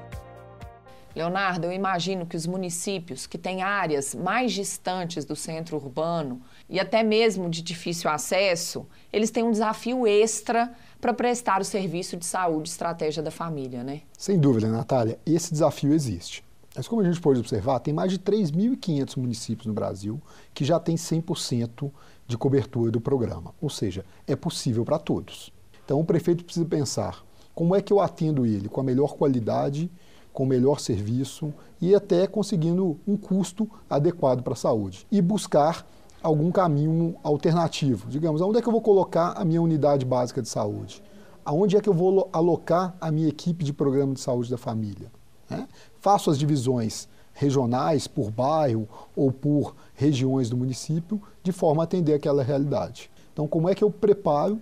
Leonardo, 1.15 1.67
eu 1.67 1.73
imagino 1.73 2.27
que 2.27 2.37
os 2.37 2.49
municípios 2.49 3.29
que 3.29 3.39
têm 3.39 3.62
áreas 3.62 4.12
mais 4.12 4.53
distantes 4.53 5.25
do 5.25 5.37
centro 5.37 5.77
urbano 5.77 6.43
e 6.69 6.81
até 6.81 7.05
mesmo 7.05 7.49
de 7.49 7.62
difícil 7.62 8.11
acesso, 8.11 8.85
eles 9.12 9.31
têm 9.31 9.45
um 9.45 9.53
desafio 9.53 10.05
extra 10.05 10.73
para 11.01 11.15
prestar 11.15 11.61
o 11.61 11.65
serviço 11.65 12.17
de 12.17 12.27
saúde 12.27 12.71
estratégia 12.71 13.23
da 13.23 13.31
família, 13.31 13.85
né? 13.85 14.01
Sem 14.19 14.37
dúvida, 14.37 14.67
Natália, 14.67 15.17
esse 15.25 15.53
desafio 15.53 15.93
existe. 15.93 16.43
Mas 16.75 16.88
como 16.88 17.02
a 17.02 17.05
gente 17.05 17.21
pode 17.21 17.38
observar, 17.38 17.81
tem 17.81 17.93
mais 17.93 18.11
de 18.11 18.19
3.500 18.19 19.17
municípios 19.19 19.67
no 19.67 19.75
Brasil 19.75 20.21
que 20.55 20.64
já 20.64 20.81
têm 20.81 20.97
100% 20.97 21.91
de 22.26 22.38
cobertura 22.38 22.91
do 22.91 23.00
programa. 23.00 23.55
Ou 23.61 23.69
seja, 23.69 24.05
é 24.26 24.35
possível 24.35 24.85
para 24.85 24.99
todos. 24.99 25.52
Então 25.85 26.00
o 26.00 26.05
prefeito 26.05 26.45
precisa 26.45 26.64
pensar 26.64 27.23
como 27.55 27.76
é 27.76 27.83
que 27.83 27.93
eu 27.93 28.00
atendo 28.00 28.47
ele 28.47 28.69
com 28.69 28.81
a 28.81 28.85
melhor 28.85 29.14
qualidade, 29.14 29.91
com 30.33 30.45
o 30.45 30.47
melhor 30.47 30.81
serviço 30.81 31.52
e 31.81 31.95
até 31.95 32.26
conseguindo 32.26 32.99
um 33.07 33.17
custo 33.17 33.69
adequado 33.88 34.43
para 34.43 34.55
a 34.55 34.57
saúde. 34.57 35.07
E 35.11 35.21
buscar 35.21 35.87
algum 36.23 36.50
caminho 36.50 37.17
alternativo. 37.23 38.09
Digamos, 38.09 38.41
aonde 38.41 38.59
é 38.59 38.62
que 38.62 38.69
eu 38.69 38.73
vou 38.73 38.81
colocar 38.81 39.33
a 39.33 39.45
minha 39.45 39.61
unidade 39.61 40.07
básica 40.07 40.41
de 40.41 40.49
saúde? 40.49 41.02
Aonde 41.45 41.76
é 41.76 41.81
que 41.81 41.88
eu 41.88 41.95
vou 41.95 42.31
alocar 42.33 42.95
a 43.00 43.11
minha 43.11 43.29
equipe 43.29 43.64
de 43.64 43.73
programa 43.73 44.14
de 44.14 44.21
saúde 44.21 44.49
da 44.49 44.57
família? 44.57 45.11
Né? 45.50 45.67
Faço 46.03 46.33
as 46.33 46.39
divisões 46.39 47.09
regionais 47.33 48.09
por 48.09 48.29
bairro 48.29 48.89
ou 49.15 49.31
por 49.31 49.77
regiões 49.95 50.51
do 50.51 50.57
município, 50.57 51.23
de 51.45 51.53
forma 51.53 51.81
a 51.81 51.85
atender 51.85 52.13
aquela 52.13 52.43
realidade. 52.43 53.09
Então, 53.33 53.47
como 53.47 53.69
é 53.69 53.75
que 53.77 53.85
eu 53.85 53.91
preparo 53.91 54.61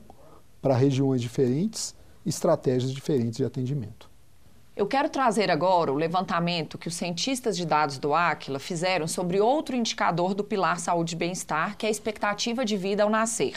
para 0.61 0.77
regiões 0.77 1.23
diferentes 1.23 1.95
estratégias 2.27 2.93
diferentes 2.93 3.39
de 3.39 3.45
atendimento? 3.47 4.11
Eu 4.77 4.87
quero 4.87 5.09
trazer 5.09 5.51
agora 5.51 5.91
o 5.91 5.97
levantamento 5.97 6.77
que 6.77 6.89
os 6.89 6.95
cientistas 6.95 7.57
de 7.57 7.65
dados 7.65 7.97
do 7.97 8.13
Aquila 8.13 8.59
fizeram 8.59 9.09
sobre 9.09 9.41
outro 9.41 9.75
indicador 9.75 10.35
do 10.35 10.45
Pilar 10.45 10.79
Saúde 10.79 11.15
e 11.15 11.19
Bem-Estar, 11.19 11.75
que 11.79 11.87
é 11.87 11.89
a 11.89 11.91
expectativa 11.91 12.67
de 12.67 12.77
vida 12.77 13.03
ao 13.03 13.09
nascer. 13.09 13.55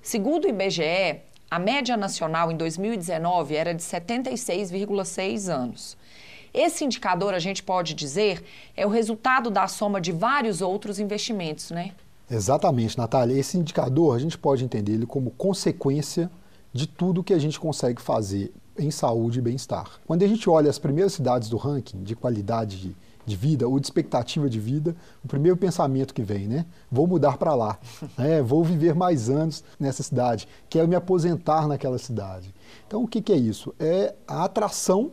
Segundo 0.00 0.46
o 0.46 0.48
IBGE, 0.48 1.20
a 1.50 1.58
média 1.58 1.94
nacional 1.94 2.50
em 2.50 2.56
2019 2.56 3.54
era 3.54 3.74
de 3.74 3.82
76,6 3.82 5.52
anos. 5.52 6.00
Esse 6.54 6.84
indicador, 6.84 7.32
a 7.32 7.38
gente 7.38 7.62
pode 7.62 7.94
dizer, 7.94 8.44
é 8.76 8.86
o 8.86 8.90
resultado 8.90 9.50
da 9.50 9.66
soma 9.66 10.00
de 10.00 10.12
vários 10.12 10.60
outros 10.60 10.98
investimentos, 10.98 11.70
né? 11.70 11.92
Exatamente, 12.30 12.96
Natália. 12.96 13.38
Esse 13.38 13.58
indicador, 13.58 14.16
a 14.16 14.18
gente 14.18 14.36
pode 14.38 14.64
entender 14.64 14.92
ele 14.92 15.06
como 15.06 15.30
consequência 15.30 16.30
de 16.72 16.86
tudo 16.86 17.22
que 17.22 17.34
a 17.34 17.38
gente 17.38 17.58
consegue 17.58 18.00
fazer 18.00 18.52
em 18.78 18.90
saúde 18.90 19.38
e 19.38 19.42
bem-estar. 19.42 19.86
Quando 20.06 20.22
a 20.22 20.26
gente 20.26 20.48
olha 20.48 20.70
as 20.70 20.78
primeiras 20.78 21.12
cidades 21.12 21.48
do 21.48 21.56
ranking 21.56 22.02
de 22.02 22.16
qualidade 22.16 22.94
de, 23.26 23.36
vida 23.36 23.68
ou 23.68 23.78
de 23.78 23.86
expectativa 23.86 24.48
de 24.48 24.58
vida, 24.58 24.96
o 25.24 25.28
primeiro 25.28 25.56
pensamento 25.56 26.14
que 26.14 26.22
vem, 26.22 26.46
né? 26.46 26.66
Vou 26.90 27.06
mudar 27.06 27.36
para 27.36 27.54
lá, 27.54 27.78
né? 28.16 28.42
vou 28.42 28.64
viver 28.64 28.94
mais 28.94 29.28
anos 29.28 29.62
nessa 29.78 30.02
cidade, 30.02 30.48
quero 30.68 30.88
me 30.88 30.96
aposentar 30.96 31.68
naquela 31.68 31.98
cidade. 31.98 32.54
Então, 32.86 33.02
o 33.02 33.08
que, 33.08 33.20
que 33.20 33.32
é 33.32 33.36
isso? 33.36 33.74
É 33.78 34.14
a 34.26 34.44
atração 34.44 35.12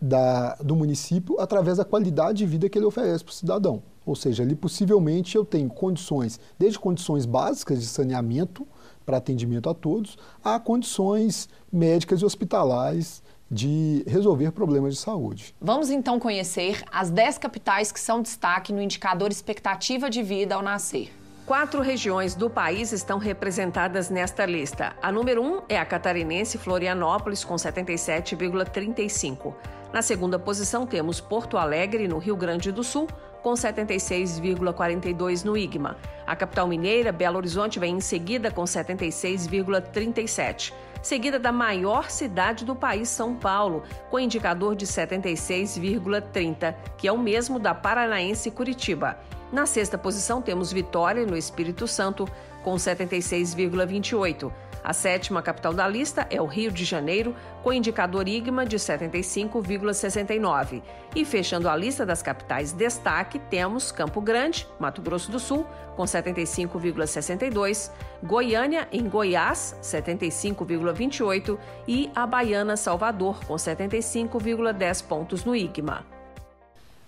da, 0.00 0.54
do 0.56 0.76
município 0.76 1.40
através 1.40 1.78
da 1.78 1.84
qualidade 1.84 2.38
de 2.38 2.46
vida 2.46 2.68
que 2.68 2.78
ele 2.78 2.86
oferece 2.86 3.24
para 3.24 3.32
o 3.32 3.34
cidadão. 3.34 3.82
Ou 4.06 4.14
seja, 4.16 4.42
ali 4.42 4.54
possivelmente 4.54 5.36
eu 5.36 5.44
tenho 5.44 5.68
condições, 5.68 6.40
desde 6.58 6.78
condições 6.78 7.26
básicas 7.26 7.80
de 7.80 7.86
saneamento, 7.86 8.66
para 9.04 9.16
atendimento 9.16 9.70
a 9.70 9.74
todos, 9.74 10.18
há 10.44 10.60
condições 10.60 11.48
médicas 11.72 12.20
e 12.20 12.24
hospitalares 12.24 13.22
de 13.50 14.04
resolver 14.06 14.52
problemas 14.52 14.94
de 14.94 15.00
saúde. 15.00 15.54
Vamos 15.60 15.88
então 15.88 16.20
conhecer 16.20 16.82
as 16.92 17.10
10 17.10 17.38
capitais 17.38 17.90
que 17.90 17.98
são 17.98 18.20
destaque 18.20 18.72
no 18.72 18.82
indicador 18.82 19.30
expectativa 19.30 20.10
de 20.10 20.22
vida 20.22 20.54
ao 20.54 20.62
nascer. 20.62 21.10
Quatro 21.48 21.80
regiões 21.80 22.34
do 22.34 22.50
país 22.50 22.92
estão 22.92 23.16
representadas 23.16 24.10
nesta 24.10 24.44
lista. 24.44 24.94
A 25.00 25.10
número 25.10 25.42
1 25.42 25.46
um 25.46 25.62
é 25.66 25.78
a 25.78 25.86
catarinense 25.86 26.58
Florianópolis, 26.58 27.42
com 27.42 27.54
77,35. 27.54 29.54
Na 29.90 30.02
segunda 30.02 30.38
posição, 30.38 30.86
temos 30.86 31.22
Porto 31.22 31.56
Alegre, 31.56 32.06
no 32.06 32.18
Rio 32.18 32.36
Grande 32.36 32.70
do 32.70 32.84
Sul, 32.84 33.08
com 33.42 33.54
76,42 33.54 35.42
no 35.42 35.56
IGMA. 35.56 35.96
A 36.26 36.36
capital 36.36 36.68
mineira, 36.68 37.12
Belo 37.12 37.38
Horizonte, 37.38 37.78
vem 37.78 37.96
em 37.96 38.00
seguida 38.00 38.50
com 38.50 38.64
76,37 38.64 40.74
seguida 41.00 41.38
da 41.38 41.52
maior 41.52 42.10
cidade 42.10 42.64
do 42.64 42.74
país, 42.74 43.08
São 43.08 43.32
Paulo, 43.34 43.84
com 44.10 44.18
indicador 44.18 44.74
de 44.74 44.86
76,30, 44.86 46.74
que 46.98 47.08
é 47.08 47.12
o 47.12 47.16
mesmo 47.16 47.58
da 47.58 47.74
paranaense 47.74 48.50
Curitiba. 48.50 49.16
Na 49.52 49.64
sexta 49.64 49.96
posição 49.96 50.42
temos 50.42 50.72
Vitória, 50.72 51.24
no 51.24 51.36
Espírito 51.36 51.86
Santo, 51.86 52.28
com 52.62 52.74
76,28. 52.74 54.52
A 54.84 54.92
sétima 54.92 55.42
capital 55.42 55.74
da 55.74 55.88
lista 55.88 56.26
é 56.30 56.40
o 56.40 56.46
Rio 56.46 56.70
de 56.70 56.84
Janeiro, 56.84 57.34
com 57.62 57.72
indicador 57.72 58.28
IGMA 58.28 58.64
de 58.64 58.76
75,69. 58.76 60.82
E 61.16 61.24
fechando 61.24 61.68
a 61.68 61.76
lista 61.76 62.06
das 62.06 62.22
capitais 62.22 62.72
destaque, 62.72 63.38
temos 63.38 63.90
Campo 63.90 64.20
Grande, 64.20 64.68
Mato 64.78 65.02
Grosso 65.02 65.30
do 65.30 65.40
Sul, 65.40 65.66
com 65.96 66.04
75,62, 66.04 67.90
Goiânia, 68.22 68.86
em 68.92 69.08
Goiás, 69.08 69.76
75,28 69.82 71.58
e 71.86 72.10
a 72.14 72.26
Baiana 72.26 72.76
Salvador, 72.76 73.40
com 73.46 73.54
75,10 73.54 75.06
pontos 75.06 75.44
no 75.44 75.56
IGMA. 75.56 76.17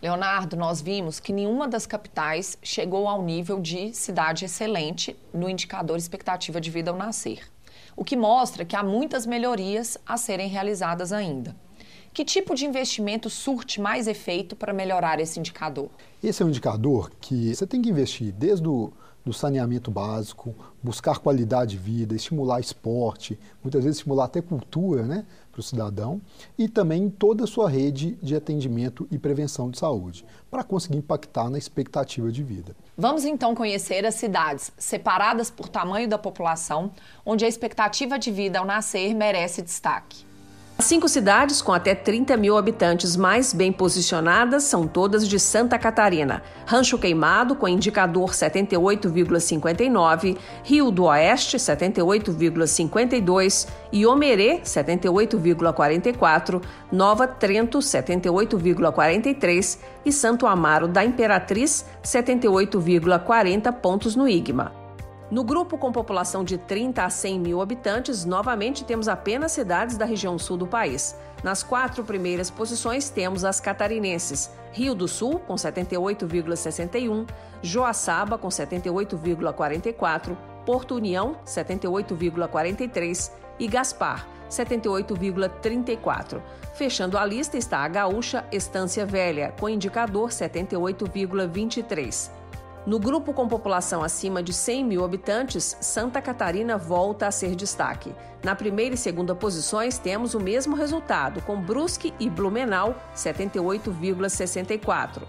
Leonardo, 0.02 0.56
nós 0.56 0.80
vimos 0.80 1.20
que 1.20 1.32
nenhuma 1.32 1.68
das 1.68 1.84
capitais 1.84 2.56
chegou 2.62 3.06
ao 3.06 3.22
nível 3.22 3.60
de 3.60 3.92
cidade 3.92 4.46
excelente 4.46 5.14
no 5.32 5.48
indicador 5.48 5.98
expectativa 5.98 6.58
de 6.58 6.70
vida 6.70 6.90
ao 6.90 6.96
nascer, 6.96 7.42
o 7.94 8.02
que 8.02 8.16
mostra 8.16 8.64
que 8.64 8.74
há 8.74 8.82
muitas 8.82 9.26
melhorias 9.26 9.98
a 10.06 10.16
serem 10.16 10.48
realizadas 10.48 11.12
ainda. 11.12 11.54
Que 12.14 12.24
tipo 12.24 12.54
de 12.54 12.64
investimento 12.64 13.28
surte 13.28 13.78
mais 13.78 14.08
efeito 14.08 14.56
para 14.56 14.72
melhorar 14.72 15.20
esse 15.20 15.38
indicador? 15.38 15.90
Esse 16.22 16.42
é 16.42 16.46
um 16.46 16.48
indicador 16.48 17.10
que 17.20 17.54
você 17.54 17.66
tem 17.66 17.82
que 17.82 17.90
investir 17.90 18.32
desde 18.32 18.66
o 18.66 18.90
do 19.24 19.32
saneamento 19.32 19.90
básico, 19.90 20.54
buscar 20.82 21.18
qualidade 21.18 21.72
de 21.72 21.76
vida, 21.76 22.14
estimular 22.14 22.58
esporte, 22.58 23.38
muitas 23.62 23.84
vezes 23.84 23.98
estimular 23.98 24.24
até 24.24 24.40
cultura 24.40 25.02
né, 25.02 25.26
para 25.50 25.60
o 25.60 25.62
cidadão, 25.62 26.20
e 26.56 26.68
também 26.68 27.10
toda 27.10 27.44
a 27.44 27.46
sua 27.46 27.68
rede 27.68 28.18
de 28.22 28.34
atendimento 28.34 29.06
e 29.10 29.18
prevenção 29.18 29.70
de 29.70 29.78
saúde, 29.78 30.24
para 30.50 30.64
conseguir 30.64 30.98
impactar 30.98 31.50
na 31.50 31.58
expectativa 31.58 32.30
de 32.30 32.42
vida. 32.42 32.76
Vamos 32.96 33.24
então 33.24 33.54
conhecer 33.54 34.04
as 34.06 34.14
cidades 34.14 34.72
separadas 34.78 35.50
por 35.50 35.68
tamanho 35.68 36.08
da 36.08 36.18
população, 36.18 36.92
onde 37.24 37.44
a 37.44 37.48
expectativa 37.48 38.18
de 38.18 38.30
vida 38.30 38.58
ao 38.58 38.64
nascer 38.64 39.14
merece 39.14 39.62
destaque. 39.62 40.29
As 40.80 40.86
cinco 40.86 41.06
cidades 41.10 41.60
com 41.60 41.74
até 41.74 41.94
30 41.94 42.38
mil 42.38 42.56
habitantes 42.56 43.14
mais 43.14 43.52
bem 43.52 43.70
posicionadas 43.70 44.64
são 44.64 44.86
todas 44.86 45.28
de 45.28 45.38
Santa 45.38 45.78
Catarina. 45.78 46.42
Rancho 46.64 46.96
Queimado, 46.96 47.54
com 47.54 47.68
indicador 47.68 48.30
78,59, 48.30 50.38
Rio 50.64 50.90
do 50.90 51.04
Oeste, 51.04 51.58
78,52, 51.58 53.68
Iomerê, 53.92 54.60
78,44, 54.60 56.62
Nova 56.90 57.28
Trento, 57.28 57.80
78,43 57.80 59.78
e 60.06 60.10
Santo 60.10 60.46
Amaro 60.46 60.88
da 60.88 61.04
Imperatriz, 61.04 61.84
78,40 62.02 63.70
pontos 63.70 64.16
no 64.16 64.26
IGMA. 64.26 64.79
No 65.30 65.44
grupo 65.44 65.78
com 65.78 65.92
população 65.92 66.42
de 66.42 66.58
30 66.58 67.04
a 67.04 67.10
100 67.10 67.38
mil 67.38 67.60
habitantes, 67.60 68.24
novamente 68.24 68.84
temos 68.84 69.06
apenas 69.06 69.52
cidades 69.52 69.96
da 69.96 70.04
região 70.04 70.36
sul 70.36 70.56
do 70.56 70.66
país. 70.66 71.16
Nas 71.44 71.62
quatro 71.62 72.02
primeiras 72.02 72.50
posições 72.50 73.10
temos 73.10 73.44
as 73.44 73.60
catarinenses: 73.60 74.50
Rio 74.72 74.92
do 74.92 75.06
Sul, 75.06 75.38
com 75.38 75.54
78,61, 75.54 77.28
Joaçaba, 77.62 78.36
com 78.36 78.48
78,44, 78.48 80.36
Porto 80.66 80.96
União, 80.96 81.36
78,43 81.46 83.30
e 83.60 83.68
Gaspar, 83.68 84.26
78,34. 84.50 86.42
Fechando 86.74 87.16
a 87.16 87.24
lista 87.24 87.56
está 87.56 87.78
a 87.78 87.88
gaúcha 87.88 88.44
Estância 88.50 89.06
Velha, 89.06 89.54
com 89.60 89.68
indicador 89.68 90.30
78,23. 90.30 92.39
No 92.86 92.98
grupo 92.98 93.34
com 93.34 93.46
população 93.46 94.02
acima 94.02 94.42
de 94.42 94.54
100 94.54 94.86
mil 94.86 95.04
habitantes, 95.04 95.76
Santa 95.82 96.22
Catarina 96.22 96.78
volta 96.78 97.26
a 97.26 97.30
ser 97.30 97.54
destaque. 97.54 98.14
Na 98.42 98.54
primeira 98.54 98.94
e 98.94 98.98
segunda 98.98 99.34
posições 99.34 99.98
temos 99.98 100.32
o 100.32 100.40
mesmo 100.40 100.74
resultado, 100.74 101.42
com 101.42 101.60
Brusque 101.60 102.14
e 102.18 102.30
Blumenau, 102.30 102.94
78,64. 103.14 105.24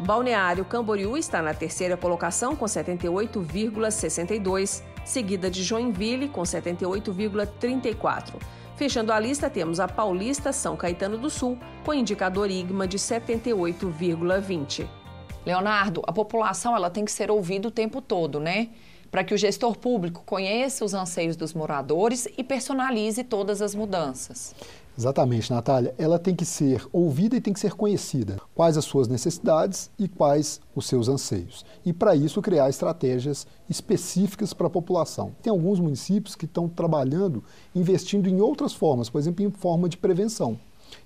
Balneário 0.00 0.64
Camboriú 0.64 1.18
está 1.18 1.42
na 1.42 1.52
terceira 1.52 1.94
colocação 1.96 2.56
com 2.56 2.64
78,62, 2.64 4.82
seguida 5.04 5.50
de 5.50 5.62
Joinville 5.62 6.30
com 6.30 6.40
78,34. 6.40 8.32
Fechando 8.76 9.12
a 9.12 9.20
lista, 9.20 9.50
temos 9.50 9.78
a 9.78 9.86
Paulista 9.86 10.54
São 10.54 10.74
Caetano 10.74 11.18
do 11.18 11.28
Sul, 11.28 11.58
com 11.84 11.92
indicador 11.92 12.50
IGMA 12.50 12.88
de 12.88 12.98
78,20. 12.98 15.03
Leonardo, 15.46 16.02
a 16.06 16.12
população 16.12 16.74
ela 16.74 16.88
tem 16.88 17.04
que 17.04 17.12
ser 17.12 17.30
ouvida 17.30 17.68
o 17.68 17.70
tempo 17.70 18.00
todo, 18.00 18.40
né? 18.40 18.68
Para 19.10 19.22
que 19.22 19.34
o 19.34 19.38
gestor 19.38 19.76
público 19.76 20.22
conheça 20.24 20.84
os 20.84 20.94
anseios 20.94 21.36
dos 21.36 21.52
moradores 21.52 22.26
e 22.36 22.42
personalize 22.42 23.22
todas 23.22 23.62
as 23.62 23.74
mudanças. 23.74 24.54
Exatamente, 24.96 25.52
Natália. 25.52 25.94
Ela 25.98 26.18
tem 26.18 26.34
que 26.34 26.44
ser 26.44 26.86
ouvida 26.92 27.36
e 27.36 27.40
tem 27.40 27.52
que 27.52 27.60
ser 27.60 27.74
conhecida. 27.74 28.40
Quais 28.54 28.76
as 28.76 28.84
suas 28.84 29.08
necessidades 29.08 29.90
e 29.98 30.08
quais 30.08 30.60
os 30.74 30.86
seus 30.86 31.08
anseios. 31.08 31.64
E 31.84 31.92
para 31.92 32.14
isso 32.14 32.40
criar 32.40 32.68
estratégias 32.68 33.46
específicas 33.68 34.52
para 34.52 34.68
a 34.68 34.70
população. 34.70 35.32
Tem 35.42 35.50
alguns 35.50 35.80
municípios 35.80 36.36
que 36.36 36.44
estão 36.44 36.68
trabalhando, 36.68 37.42
investindo 37.74 38.28
em 38.28 38.40
outras 38.40 38.72
formas, 38.72 39.10
por 39.10 39.18
exemplo, 39.18 39.44
em 39.44 39.50
forma 39.50 39.88
de 39.88 39.96
prevenção. 39.96 40.58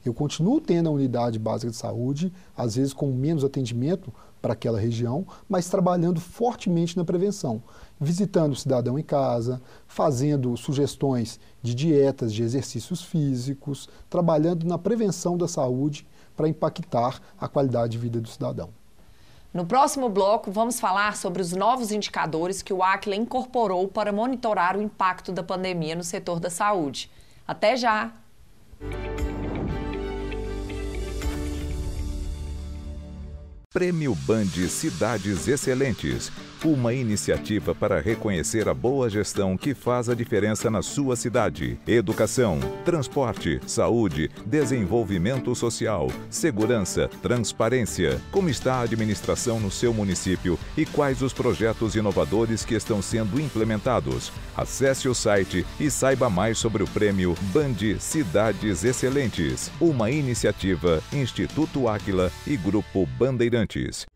Eu 0.05 0.13
continuo 0.13 0.61
tendo 0.61 0.89
a 0.89 0.93
unidade 0.93 1.39
básica 1.39 1.71
de 1.71 1.77
saúde, 1.77 2.33
às 2.57 2.77
vezes 2.77 2.93
com 2.93 3.11
menos 3.11 3.45
atendimento, 3.45 4.13
para 4.41 4.53
aquela 4.53 4.79
região, 4.79 5.27
mas 5.49 5.69
trabalhando 5.69 6.21
fortemente 6.21 6.97
na 6.97 7.05
prevenção, 7.05 7.63
visitando 8.01 8.53
o 8.53 8.57
cidadão 8.57 8.99
em 8.99 9.03
casa, 9.03 9.61
fazendo 9.87 10.57
sugestões 10.57 11.39
de 11.63 11.75
dietas, 11.75 12.33
de 12.33 12.43
exercícios 12.43 13.03
físicos, 13.03 13.89
trabalhando 14.09 14.67
na 14.67 14.79
prevenção 14.79 15.37
da 15.37 15.49
saúde 15.49 16.07
para 16.37 16.49
impactar 16.49 17.21
a 17.41 17.49
qualidade 17.49 17.93
de 17.93 17.99
vida 17.99 18.21
do 18.21 18.29
cidadão. 18.29 18.71
No 19.53 19.65
próximo 19.67 20.09
bloco, 20.09 20.53
vamos 20.53 20.79
falar 20.79 21.17
sobre 21.17 21.41
os 21.41 21.53
novos 21.53 21.91
indicadores 21.91 22.63
que 22.63 22.73
o 22.73 22.83
Aquila 22.83 23.17
incorporou 23.17 23.89
para 23.89 24.13
monitorar 24.13 24.77
o 24.77 24.83
impacto 24.83 25.33
da 25.33 25.43
pandemia 25.43 25.97
no 25.97 26.05
setor 26.05 26.39
da 26.39 26.51
saúde. 26.51 27.11
Até 27.47 27.77
já! 27.77 28.13
Prêmio 33.79 34.13
Band 34.27 34.69
Cidades 34.69 35.47
Excelentes 35.47 36.33
uma 36.65 36.93
iniciativa 36.93 37.75
para 37.75 38.01
reconhecer 38.01 38.69
a 38.69 38.75
boa 38.75 39.09
gestão 39.09 39.57
que 39.57 39.75
faz 39.75 40.09
a 40.09 40.15
diferença 40.15 40.71
na 40.71 40.83
sua 40.83 41.15
cidade. 41.15 41.79
Educação, 41.87 42.59
transporte, 42.85 43.61
saúde, 43.67 44.31
desenvolvimento 44.45 45.55
social, 45.55 46.09
segurança, 46.31 47.09
transparência. 47.23 48.21
Como 48.33 48.49
está 48.49 48.77
a 48.77 48.83
administração 48.83 49.61
no 49.61 49.71
seu 49.71 49.95
município 49.95 50.59
e 50.77 50.85
quais 50.85 51.23
os 51.23 51.33
projetos 51.33 51.95
inovadores 51.95 52.65
que 52.65 52.75
estão 52.75 53.01
sendo 53.01 53.41
implementados? 53.41 54.33
Acesse 54.57 55.09
o 55.09 55.15
site 55.15 55.65
e 55.79 55.91
saiba 55.91 56.29
mais 56.29 56.59
sobre 56.59 56.83
o 56.83 56.89
prêmio 56.89 57.35
Band 57.53 57.99
Cidades 58.01 58.85
Excelentes, 58.85 59.71
uma 59.81 60.11
iniciativa 60.11 61.03
Instituto 61.13 61.89
Áquila 61.89 62.33
e 62.47 62.57
Grupo 62.57 63.07
Bandeirantes. 63.19 64.07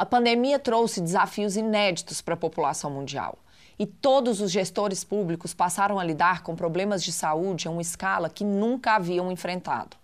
A 0.00 0.06
pandemia 0.06 0.58
trouxe 0.58 0.98
desafios 0.98 1.58
inéditos 1.58 2.22
para 2.22 2.32
a 2.32 2.36
população 2.38 2.90
mundial. 2.90 3.38
E 3.78 3.84
todos 3.84 4.40
os 4.40 4.50
gestores 4.50 5.04
públicos 5.04 5.52
passaram 5.52 5.98
a 5.98 6.04
lidar 6.04 6.42
com 6.42 6.56
problemas 6.56 7.04
de 7.04 7.12
saúde 7.12 7.68
em 7.68 7.70
uma 7.70 7.82
escala 7.82 8.30
que 8.30 8.42
nunca 8.42 8.92
haviam 8.92 9.30
enfrentado. 9.30 9.98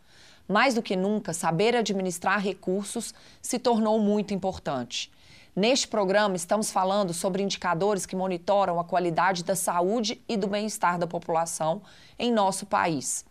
Mais 0.47 0.75
do 0.75 0.83
que 0.83 0.97
nunca, 0.97 1.33
saber 1.33 1.75
administrar 1.75 2.41
recursos 2.41 3.15
se 3.41 3.59
tornou 3.59 3.99
muito 3.99 4.35
importante. 4.35 5.11
Neste 5.57 5.89
programa, 5.89 6.37
estamos 6.37 6.71
falando 6.71 7.15
sobre 7.15 7.43
indicadores 7.43 8.05
que 8.05 8.15
monitoram 8.15 8.79
a 8.79 8.85
qualidade 8.85 9.43
da 9.45 9.57
saúde 9.57 10.21
e 10.29 10.37
do 10.37 10.47
bem-estar 10.47 10.99
da 10.99 11.07
população 11.07 11.81
em 12.19 12.31
nosso 12.31 12.67
país. 12.67 13.25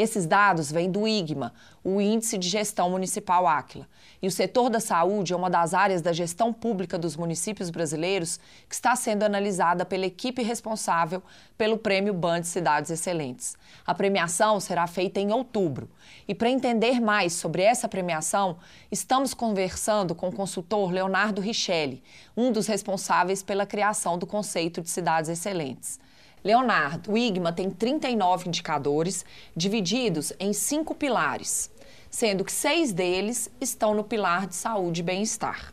Esses 0.00 0.24
dados 0.24 0.72
vêm 0.72 0.90
do 0.90 1.06
IGMA, 1.06 1.52
o 1.84 2.00
Índice 2.00 2.38
de 2.38 2.48
Gestão 2.48 2.88
Municipal 2.88 3.46
Áquila. 3.46 3.86
E 4.22 4.26
o 4.26 4.30
setor 4.30 4.70
da 4.70 4.80
saúde 4.80 5.34
é 5.34 5.36
uma 5.36 5.50
das 5.50 5.74
áreas 5.74 6.00
da 6.00 6.10
gestão 6.10 6.54
pública 6.54 6.96
dos 6.96 7.18
municípios 7.18 7.68
brasileiros 7.68 8.40
que 8.66 8.74
está 8.74 8.96
sendo 8.96 9.24
analisada 9.24 9.84
pela 9.84 10.06
equipe 10.06 10.42
responsável 10.42 11.22
pelo 11.58 11.76
Prêmio 11.76 12.14
Band 12.14 12.44
Cidades 12.44 12.90
Excelentes. 12.90 13.58
A 13.86 13.92
premiação 13.94 14.58
será 14.58 14.86
feita 14.86 15.20
em 15.20 15.32
outubro. 15.32 15.86
E 16.26 16.34
para 16.34 16.48
entender 16.48 16.98
mais 16.98 17.34
sobre 17.34 17.60
essa 17.60 17.86
premiação, 17.86 18.56
estamos 18.90 19.34
conversando 19.34 20.14
com 20.14 20.28
o 20.28 20.34
consultor 20.34 20.90
Leonardo 20.90 21.42
Richelli, 21.42 22.02
um 22.34 22.50
dos 22.50 22.66
responsáveis 22.66 23.42
pela 23.42 23.66
criação 23.66 24.16
do 24.16 24.26
conceito 24.26 24.80
de 24.80 24.88
cidades 24.88 25.28
excelentes. 25.28 26.00
Leonardo, 26.42 27.12
o 27.12 27.18
IGMA 27.18 27.52
tem 27.52 27.70
39 27.70 28.48
indicadores 28.48 29.24
divididos 29.54 30.32
em 30.38 30.52
cinco 30.52 30.94
pilares, 30.94 31.70
sendo 32.10 32.44
que 32.44 32.52
seis 32.52 32.92
deles 32.92 33.50
estão 33.60 33.94
no 33.94 34.04
pilar 34.04 34.46
de 34.46 34.54
saúde 34.54 35.00
e 35.00 35.04
bem-estar. 35.04 35.72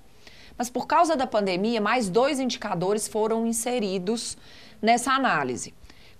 Mas 0.57 0.69
por 0.69 0.87
causa 0.87 1.15
da 1.15 1.27
pandemia, 1.27 1.79
mais 1.79 2.09
dois 2.09 2.39
indicadores 2.39 3.07
foram 3.07 3.45
inseridos 3.45 4.37
nessa 4.81 5.11
análise. 5.11 5.73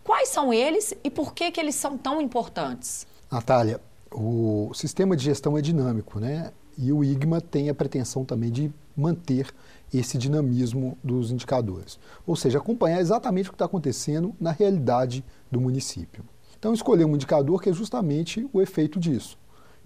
Quais 0.04 0.30
são 0.30 0.54
eles 0.54 0.94
e 1.04 1.10
por 1.10 1.34
que, 1.34 1.52
que 1.52 1.60
eles 1.60 1.76
são 1.76 1.98
tão 1.98 2.22
importantes? 2.22 3.06
Natália, 3.30 3.82
o 4.12 4.72
sistema 4.74 5.18
de 5.18 5.26
gestão 5.26 5.58
é 5.58 5.62
dinâmico, 5.62 6.20
né? 6.20 6.52
E 6.78 6.94
o 6.94 7.04
IGMA 7.04 7.42
tem 7.42 7.70
a 7.70 7.74
pretensão 7.74 8.24
também 8.24 8.52
de 8.52 8.72
manter 8.96 9.54
esse 9.94 10.18
dinamismo 10.18 10.98
dos 11.04 11.32
indicadores. 11.32 12.00
Ou 12.26 12.36
seja, 12.36 12.58
acompanhar 12.58 13.00
exatamente 13.00 13.50
o 13.50 13.52
que 13.52 13.56
está 13.56 13.66
acontecendo 13.66 14.36
na 14.40 14.52
realidade 14.52 15.24
do 15.52 15.62
município. 15.62 16.24
Então, 16.58 16.74
escolher 16.74 17.06
um 17.06 17.16
indicador 17.16 17.62
que 17.62 17.70
é 17.70 17.74
justamente 17.74 18.48
o 18.52 18.62
efeito 18.62 19.00
disso, 19.00 19.38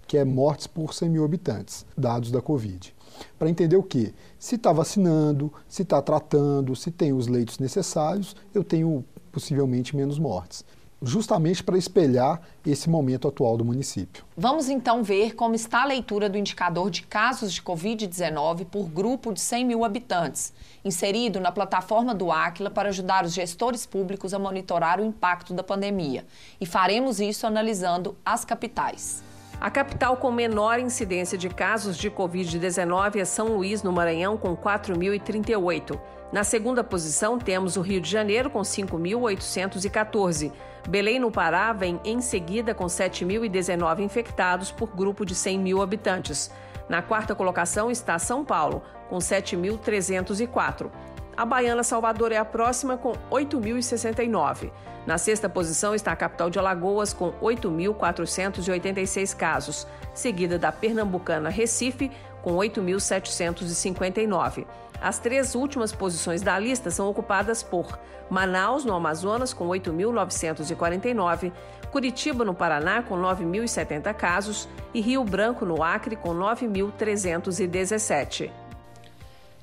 que 0.06 0.16
é 0.16 0.24
mortes 0.24 0.66
por 0.66 0.94
100 0.94 1.08
mil 1.10 1.24
habitantes, 1.24 1.86
dados 1.96 2.30
da 2.30 2.40
Covid. 2.40 2.94
Para 3.38 3.50
entender 3.50 3.76
o 3.76 3.82
que? 3.82 4.14
Se 4.38 4.56
está 4.56 4.72
vacinando, 4.72 5.52
se 5.68 5.82
está 5.82 6.00
tratando, 6.00 6.74
se 6.74 6.90
tem 6.90 7.12
os 7.12 7.26
leitos 7.26 7.58
necessários, 7.58 8.34
eu 8.54 8.64
tenho 8.64 9.04
possivelmente 9.30 9.94
menos 9.94 10.18
mortes 10.18 10.64
justamente 11.02 11.62
para 11.62 11.76
espelhar 11.76 12.40
esse 12.64 12.88
momento 12.88 13.26
atual 13.26 13.56
do 13.56 13.64
município. 13.64 14.24
Vamos 14.36 14.68
então 14.68 15.02
ver 15.02 15.34
como 15.34 15.54
está 15.54 15.82
a 15.82 15.86
leitura 15.86 16.28
do 16.28 16.38
indicador 16.38 16.90
de 16.90 17.02
casos 17.02 17.52
de 17.52 17.60
Covid-19 17.60 18.66
por 18.66 18.88
grupo 18.88 19.32
de 19.32 19.40
100 19.40 19.64
mil 19.64 19.84
habitantes, 19.84 20.52
inserido 20.84 21.40
na 21.40 21.50
plataforma 21.50 22.14
do 22.14 22.30
Aquila 22.30 22.70
para 22.70 22.90
ajudar 22.90 23.24
os 23.24 23.34
gestores 23.34 23.84
públicos 23.84 24.32
a 24.32 24.38
monitorar 24.38 25.00
o 25.00 25.04
impacto 25.04 25.52
da 25.52 25.62
pandemia. 25.62 26.24
E 26.60 26.66
faremos 26.66 27.20
isso 27.20 27.46
analisando 27.46 28.16
as 28.24 28.44
capitais. 28.44 29.22
A 29.62 29.70
capital 29.70 30.16
com 30.16 30.32
menor 30.32 30.80
incidência 30.80 31.38
de 31.38 31.48
casos 31.48 31.96
de 31.96 32.10
Covid-19 32.10 33.20
é 33.20 33.24
São 33.24 33.46
Luís, 33.46 33.80
no 33.80 33.92
Maranhão, 33.92 34.36
com 34.36 34.56
4.038. 34.56 36.00
Na 36.32 36.42
segunda 36.42 36.82
posição, 36.82 37.38
temos 37.38 37.76
o 37.76 37.80
Rio 37.80 38.00
de 38.00 38.10
Janeiro, 38.10 38.50
com 38.50 38.62
5.814. 38.62 40.50
Belém, 40.88 41.20
no 41.20 41.30
Pará, 41.30 41.72
vem 41.72 42.00
em 42.04 42.20
seguida 42.20 42.74
com 42.74 42.86
7.019 42.86 44.00
infectados 44.00 44.72
por 44.72 44.88
grupo 44.96 45.24
de 45.24 45.36
100 45.36 45.60
mil 45.60 45.80
habitantes. 45.80 46.50
Na 46.88 47.00
quarta 47.00 47.32
colocação 47.32 47.88
está 47.88 48.18
São 48.18 48.44
Paulo, 48.44 48.82
com 49.08 49.18
7.304. 49.18 50.90
A 51.36 51.44
Baiana 51.44 51.82
Salvador 51.82 52.32
é 52.32 52.36
a 52.36 52.44
próxima, 52.44 52.96
com 52.96 53.12
8.069. 53.30 54.70
Na 55.06 55.18
sexta 55.18 55.48
posição 55.48 55.94
está 55.94 56.12
a 56.12 56.16
capital 56.16 56.50
de 56.50 56.58
Alagoas, 56.58 57.12
com 57.12 57.32
8.486 57.32 59.36
casos, 59.36 59.86
seguida 60.14 60.58
da 60.58 60.70
pernambucana 60.70 61.48
Recife, 61.48 62.10
com 62.42 62.56
8.759. 62.56 64.66
As 65.00 65.18
três 65.18 65.56
últimas 65.56 65.90
posições 65.90 66.42
da 66.42 66.58
lista 66.58 66.90
são 66.90 67.08
ocupadas 67.08 67.62
por 67.62 67.98
Manaus, 68.30 68.84
no 68.84 68.94
Amazonas, 68.94 69.52
com 69.52 69.66
8.949, 69.68 71.52
Curitiba, 71.90 72.44
no 72.44 72.54
Paraná, 72.54 73.02
com 73.02 73.16
9.070 73.16 74.14
casos 74.14 74.68
e 74.94 75.00
Rio 75.00 75.24
Branco, 75.24 75.64
no 75.64 75.82
Acre, 75.82 76.14
com 76.14 76.32
9.317. 76.34 78.61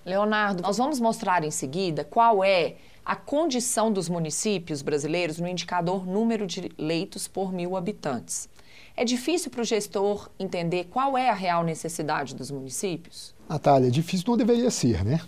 Leonardo, 0.10 0.63
nós 0.63 0.78
vamos 0.78 1.00
mostrar 1.00 1.43
em 1.43 1.52
seguida 1.52 2.04
qual 2.04 2.43
é 2.43 2.76
a 3.06 3.15
condição 3.15 3.91
dos 3.91 4.10
municípios 4.10 4.82
brasileiros 4.82 5.39
no 5.39 5.48
indicador 5.48 6.06
número 6.06 6.45
de 6.45 6.72
leitos 6.78 7.28
por 7.28 7.54
mil 7.54 7.78
habitantes. 7.78 8.50
É 8.98 9.06
difícil 9.06 9.50
para 9.50 9.62
o 9.62 9.63
gestor 9.63 10.30
entender 10.38 10.86
qual 10.86 11.17
é 11.17 11.30
a 11.30 11.34
real 11.34 11.63
necessidade 11.63 12.36
dos 12.36 12.52
municípios? 12.52 13.34
Natália, 13.48 13.89
difícil 13.89 14.26
não 14.28 14.36
deveria 14.36 14.69
ser, 14.69 15.06
né? 15.06 15.22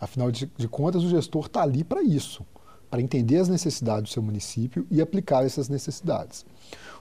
Afinal 0.00 0.30
de, 0.30 0.50
de 0.56 0.66
contas, 0.66 1.04
o 1.04 1.08
gestor 1.08 1.46
está 1.46 1.62
ali 1.62 1.84
para 1.84 2.02
isso, 2.02 2.44
para 2.90 3.00
entender 3.00 3.38
as 3.38 3.48
necessidades 3.48 4.10
do 4.10 4.12
seu 4.12 4.22
município 4.22 4.86
e 4.90 5.00
aplicar 5.00 5.44
essas 5.44 5.68
necessidades. 5.68 6.44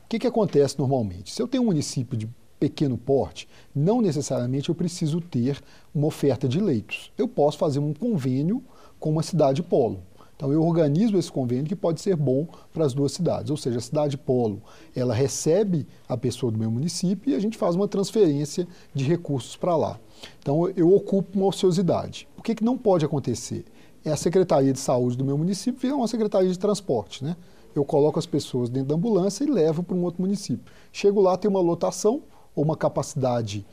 O 0.04 0.08
que, 0.08 0.20
que 0.20 0.28
acontece 0.28 0.78
normalmente? 0.78 1.34
Se 1.34 1.42
eu 1.42 1.48
tenho 1.48 1.64
um 1.64 1.68
município 1.68 2.16
de 2.16 2.30
pequeno 2.60 2.98
porte, 2.98 3.48
não 3.74 4.02
necessariamente 4.02 4.70
eu 4.70 4.76
preciso 4.76 5.20
ter 5.22 5.62
uma 5.94 6.08
oferta 6.08 6.48
de 6.48 6.60
leitos. 6.60 7.12
Eu 7.18 7.28
posso 7.28 7.58
fazer 7.58 7.80
um 7.80 7.94
convênio 7.94 8.64
com 9.00 9.12
uma 9.12 9.24
cidade 9.24 9.62
polo. 9.62 10.02
Então 10.36 10.52
eu 10.52 10.62
organizo 10.64 11.18
esse 11.18 11.32
convênio 11.32 11.66
que 11.66 11.76
pode 11.76 12.02
ser 12.02 12.16
bom 12.16 12.46
para 12.74 12.86
as 12.86 12.94
duas 12.94 13.14
cidades, 13.14 13.50
ou 13.50 13.56
seja, 13.56 13.78
a 13.78 13.82
cidade 13.82 14.18
polo, 14.18 14.62
ela 14.94 15.14
recebe 15.14 15.88
a 16.10 16.18
pessoa 16.18 16.52
do 16.52 16.60
meu 16.60 16.70
município 16.70 17.32
e 17.32 17.36
a 17.36 17.40
gente 17.40 17.58
faz 17.58 17.76
uma 17.76 17.88
transferência 17.88 18.68
de 18.94 19.06
recursos 19.06 19.56
para 19.56 19.76
lá. 19.78 20.00
Então 20.40 20.68
eu 20.76 20.94
ocupo 20.94 21.38
uma 21.38 21.48
ociosidade. 21.48 22.28
O 22.38 22.42
que, 22.42 22.54
que 22.54 22.66
não 22.66 22.78
pode 22.78 23.06
acontecer? 23.06 23.64
É 24.04 24.12
a 24.12 24.18
Secretaria 24.18 24.74
de 24.74 24.80
Saúde 24.80 25.18
do 25.18 25.26
meu 25.26 25.38
município 25.38 25.80
virar 25.80 25.96
uma 25.96 26.08
Secretaria 26.08 26.52
de 26.52 26.60
Transporte, 26.60 27.24
né? 27.24 27.36
Eu 27.74 27.84
coloco 27.84 28.18
as 28.18 28.26
pessoas 28.26 28.70
dentro 28.70 28.90
da 28.90 28.96
ambulância 28.96 29.44
e 29.44 29.48
levo 29.48 29.84
para 29.84 29.96
um 29.96 30.04
outro 30.04 30.22
município. 30.22 30.72
Chego 30.94 31.20
lá, 31.22 31.36
tem 31.38 31.50
uma 31.50 31.60
lotação 31.60 32.22
ou 32.56 32.64
uma 32.64 32.78
capacidade 32.78 33.66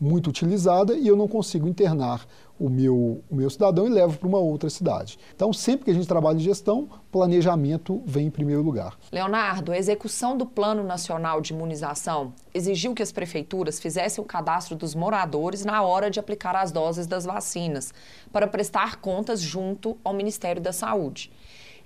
muito 0.00 0.30
utilizada 0.30 0.94
e 0.94 1.06
eu 1.06 1.14
não 1.14 1.28
consigo 1.28 1.68
internar 1.68 2.26
o 2.58 2.70
meu, 2.70 3.22
o 3.28 3.34
meu 3.34 3.50
cidadão 3.50 3.86
e 3.86 3.90
levo 3.90 4.18
para 4.18 4.28
uma 4.28 4.38
outra 4.38 4.70
cidade. 4.70 5.18
Então, 5.34 5.52
sempre 5.52 5.84
que 5.84 5.90
a 5.90 5.94
gente 5.94 6.08
trabalha 6.08 6.36
em 6.36 6.40
gestão, 6.40 6.88
planejamento 7.12 8.02
vem 8.06 8.26
em 8.26 8.30
primeiro 8.30 8.62
lugar. 8.62 8.98
Leonardo, 9.12 9.72
a 9.72 9.78
execução 9.78 10.36
do 10.36 10.46
Plano 10.46 10.82
Nacional 10.82 11.40
de 11.40 11.52
Imunização 11.52 12.32
exigiu 12.54 12.94
que 12.94 13.02
as 13.02 13.12
prefeituras 13.12 13.78
fizessem 13.78 14.22
o 14.24 14.26
cadastro 14.26 14.74
dos 14.74 14.94
moradores 14.94 15.64
na 15.64 15.82
hora 15.82 16.10
de 16.10 16.18
aplicar 16.18 16.56
as 16.56 16.72
doses 16.72 17.06
das 17.06 17.24
vacinas, 17.24 17.92
para 18.32 18.46
prestar 18.46 18.96
contas 18.96 19.40
junto 19.40 19.98
ao 20.02 20.14
Ministério 20.14 20.62
da 20.62 20.72
Saúde. 20.72 21.30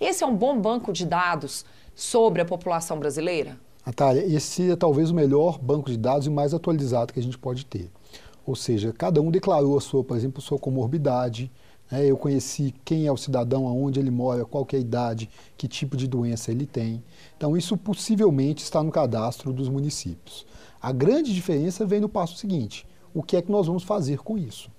Esse 0.01 0.23
é 0.23 0.27
um 0.27 0.37
bom 0.37 0.61
banco 0.61 0.93
de 0.93 1.07
dados 1.07 1.65
sobre 1.95 2.43
a 2.43 2.45
população 2.45 2.99
brasileira? 2.99 3.59
Natália, 3.87 4.25
esse 4.25 4.71
é 4.71 4.77
talvez 4.77 5.11
o 5.11 5.15
melhor 5.15 5.59
banco 5.59 5.91
de 5.91 5.99
dados 5.99 6.27
e 6.27 6.31
mais 6.31 6.55
atualizado 6.55 7.13
que 7.13 7.21
a 7.21 7.23
gente 7.23 7.37
pode 7.37 7.67
ter. 7.67 7.91
Ou 8.47 8.57
seja, 8.57 8.93
cada 8.93 9.21
um 9.21 9.31
declarou 9.31 9.77
a 9.77 9.81
sua, 9.81 10.03
por 10.03 10.17
exemplo, 10.17 10.41
sua 10.41 10.59
comorbidade. 10.59 11.53
Né? 11.91 12.07
Eu 12.07 12.17
conheci 12.17 12.75
quem 12.83 13.07
é 13.07 13.13
o 13.13 13.17
cidadão, 13.17 13.67
aonde 13.67 14.01
ele 14.01 14.11
mora, 14.11 14.45
qual 14.45 14.67
é 14.73 14.77
a 14.77 14.79
idade, 14.79 15.29
que 15.57 15.69
tipo 15.69 15.97
de 15.99 16.07
doença 16.07 16.51
ele 16.51 16.65
tem. 16.65 17.03
Então, 17.37 17.57
isso 17.57 17.77
possivelmente 17.77 18.63
está 18.63 18.83
no 18.83 18.91
cadastro 18.91 19.53
dos 19.53 19.69
municípios. 19.69 20.47
A 20.81 20.91
grande 20.91 21.35
diferença 21.35 21.85
vem 21.85 22.01
no 22.01 22.09
passo 22.09 22.37
seguinte: 22.37 22.87
o 23.13 23.23
que 23.23 23.37
é 23.37 23.43
que 23.43 23.53
nós 23.53 23.67
vamos 23.67 23.83
fazer 23.83 24.19
com 24.19 24.39
isso? 24.39 24.71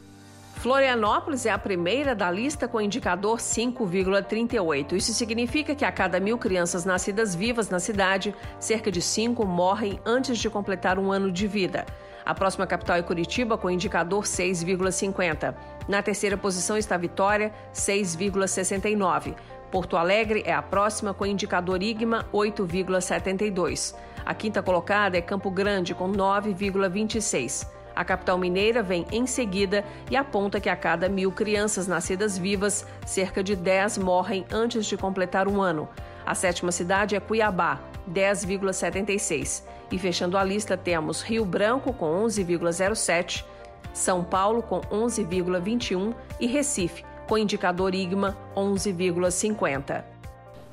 Florianópolis 0.56 1.46
é 1.46 1.52
a 1.52 1.58
primeira 1.58 2.12
da 2.12 2.28
lista 2.32 2.66
com 2.66 2.80
indicador 2.80 3.38
5,38. 3.38 4.94
Isso 4.94 5.14
significa 5.14 5.76
que 5.76 5.84
a 5.84 5.92
cada 5.92 6.18
mil 6.18 6.36
crianças 6.36 6.84
nascidas 6.84 7.36
vivas 7.36 7.70
na 7.70 7.78
cidade, 7.78 8.34
cerca 8.58 8.90
de 8.90 9.00
5 9.00 9.46
morrem 9.46 10.00
antes 10.04 10.36
de 10.36 10.50
completar 10.50 10.98
um 10.98 11.12
ano 11.12 11.30
de 11.30 11.46
vida. 11.46 11.86
A 12.24 12.34
próxima 12.34 12.66
capital 12.66 12.96
é 12.96 13.02
Curitiba, 13.02 13.56
com 13.56 13.70
indicador 13.70 14.24
6,50. 14.24 15.54
Na 15.88 16.02
terceira 16.02 16.36
posição 16.36 16.76
está 16.76 16.96
Vitória, 16.96 17.52
6,69. 17.74 19.34
Porto 19.70 19.96
Alegre 19.96 20.42
é 20.44 20.52
a 20.52 20.62
próxima, 20.62 21.14
com 21.14 21.24
indicador 21.24 21.82
IGMA 21.82 22.26
8,72. 22.32 23.94
A 24.24 24.34
quinta 24.34 24.62
colocada 24.62 25.16
é 25.16 25.20
Campo 25.20 25.50
Grande, 25.50 25.94
com 25.94 26.10
9,26. 26.10 27.66
A 27.94 28.04
capital 28.04 28.38
mineira 28.38 28.82
vem 28.82 29.06
em 29.12 29.26
seguida 29.26 29.84
e 30.10 30.16
aponta 30.16 30.60
que 30.60 30.68
a 30.68 30.76
cada 30.76 31.08
mil 31.08 31.30
crianças 31.32 31.86
nascidas 31.86 32.38
vivas, 32.38 32.86
cerca 33.04 33.42
de 33.42 33.56
10 33.56 33.98
morrem 33.98 34.46
antes 34.50 34.86
de 34.86 34.96
completar 34.96 35.48
um 35.48 35.60
ano. 35.60 35.88
A 36.24 36.34
sétima 36.34 36.72
cidade 36.72 37.16
é 37.16 37.20
Cuiabá, 37.20 37.80
10,76. 38.10 39.64
E 39.90 39.98
fechando 39.98 40.38
a 40.38 40.44
lista, 40.44 40.76
temos 40.76 41.22
Rio 41.22 41.44
Branco 41.44 41.92
com 41.92 42.24
11,07, 42.24 43.44
São 43.92 44.22
Paulo 44.24 44.62
com 44.62 44.80
11,21 44.80 46.14
e 46.38 46.46
Recife 46.46 47.04
com 47.28 47.38
indicador 47.38 47.94
IGMA 47.94 48.36
11,50. 48.56 50.04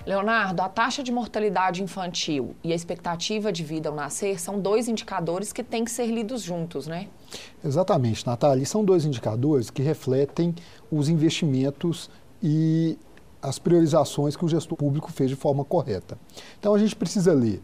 Leonardo, 0.07 0.61
a 0.61 0.69
taxa 0.69 1.03
de 1.03 1.11
mortalidade 1.11 1.83
infantil 1.83 2.55
e 2.63 2.71
a 2.71 2.75
expectativa 2.75 3.51
de 3.51 3.61
vida 3.61 3.89
ao 3.89 3.95
nascer 3.95 4.39
são 4.39 4.57
dois 4.57 4.87
indicadores 4.87 5.51
que 5.51 5.61
têm 5.61 5.83
que 5.83 5.91
ser 5.91 6.07
lidos 6.07 6.41
juntos, 6.41 6.87
né? 6.87 7.09
Exatamente, 7.63 8.25
Natália. 8.25 8.65
são 8.65 8.85
dois 8.85 9.03
indicadores 9.03 9.69
que 9.69 9.81
refletem 9.81 10.55
os 10.89 11.09
investimentos 11.09 12.09
e 12.41 12.97
as 13.41 13.59
priorizações 13.59 14.37
que 14.37 14.45
o 14.45 14.47
gestor 14.47 14.77
público 14.77 15.11
fez 15.11 15.29
de 15.29 15.35
forma 15.35 15.65
correta. 15.65 16.17
Então 16.57 16.73
a 16.73 16.79
gente 16.79 16.95
precisa 16.95 17.33
ler 17.33 17.61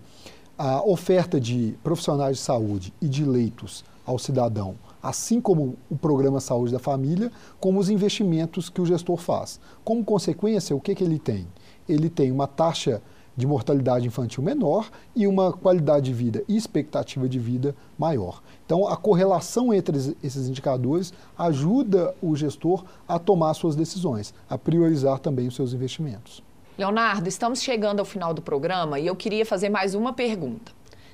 a 0.58 0.84
oferta 0.86 1.40
de 1.40 1.76
profissionais 1.82 2.38
de 2.38 2.44
saúde 2.44 2.94
e 3.02 3.08
de 3.08 3.24
leitos 3.24 3.86
ao 4.06 4.20
cidadão, 4.20 4.76
assim 5.04 5.42
como 5.42 5.76
o 5.90 5.98
programa 5.98 6.40
Saúde 6.40 6.72
da 6.72 6.80
Família, 6.80 7.30
como 7.60 7.78
os 7.78 7.90
investimentos 7.90 8.70
que 8.70 8.82
o 8.82 8.86
gestor 8.86 9.18
faz. 9.18 9.60
Como 9.84 10.04
consequência, 10.06 10.74
o 10.74 10.80
que, 10.80 10.96
que 10.96 11.04
ele 11.04 11.20
tem? 11.20 11.46
Ele 11.88 12.10
tem 12.10 12.32
uma 12.32 12.48
taxa 12.48 13.02
de 13.36 13.48
mortalidade 13.48 14.08
infantil 14.08 14.44
menor 14.44 14.90
e 15.16 15.28
uma 15.28 15.52
qualidade 15.52 16.06
de 16.06 16.14
vida 16.14 16.44
e 16.48 16.56
expectativa 16.56 17.28
de 17.28 17.40
vida 17.40 17.76
maior. 17.98 18.42
Então, 18.66 18.88
a 18.88 18.96
correlação 18.96 19.74
entre 19.74 20.16
esses 20.24 20.48
indicadores 20.48 21.14
ajuda 21.38 22.16
o 22.22 22.36
gestor 22.36 22.86
a 23.08 23.20
tomar 23.20 23.54
suas 23.56 23.76
decisões, 23.76 24.34
a 24.50 24.58
priorizar 24.58 25.20
também 25.20 25.48
os 25.48 25.56
seus 25.56 25.74
investimentos. 25.74 26.44
Leonardo, 26.78 27.28
estamos 27.28 27.62
chegando 27.62 28.00
ao 28.00 28.06
final 28.06 28.34
do 28.34 28.42
programa 28.42 29.00
e 29.00 29.08
eu 29.08 29.16
queria 29.16 29.46
fazer 29.46 29.70
mais 29.70 29.94
uma 29.94 30.14
pergunta. 30.14 30.72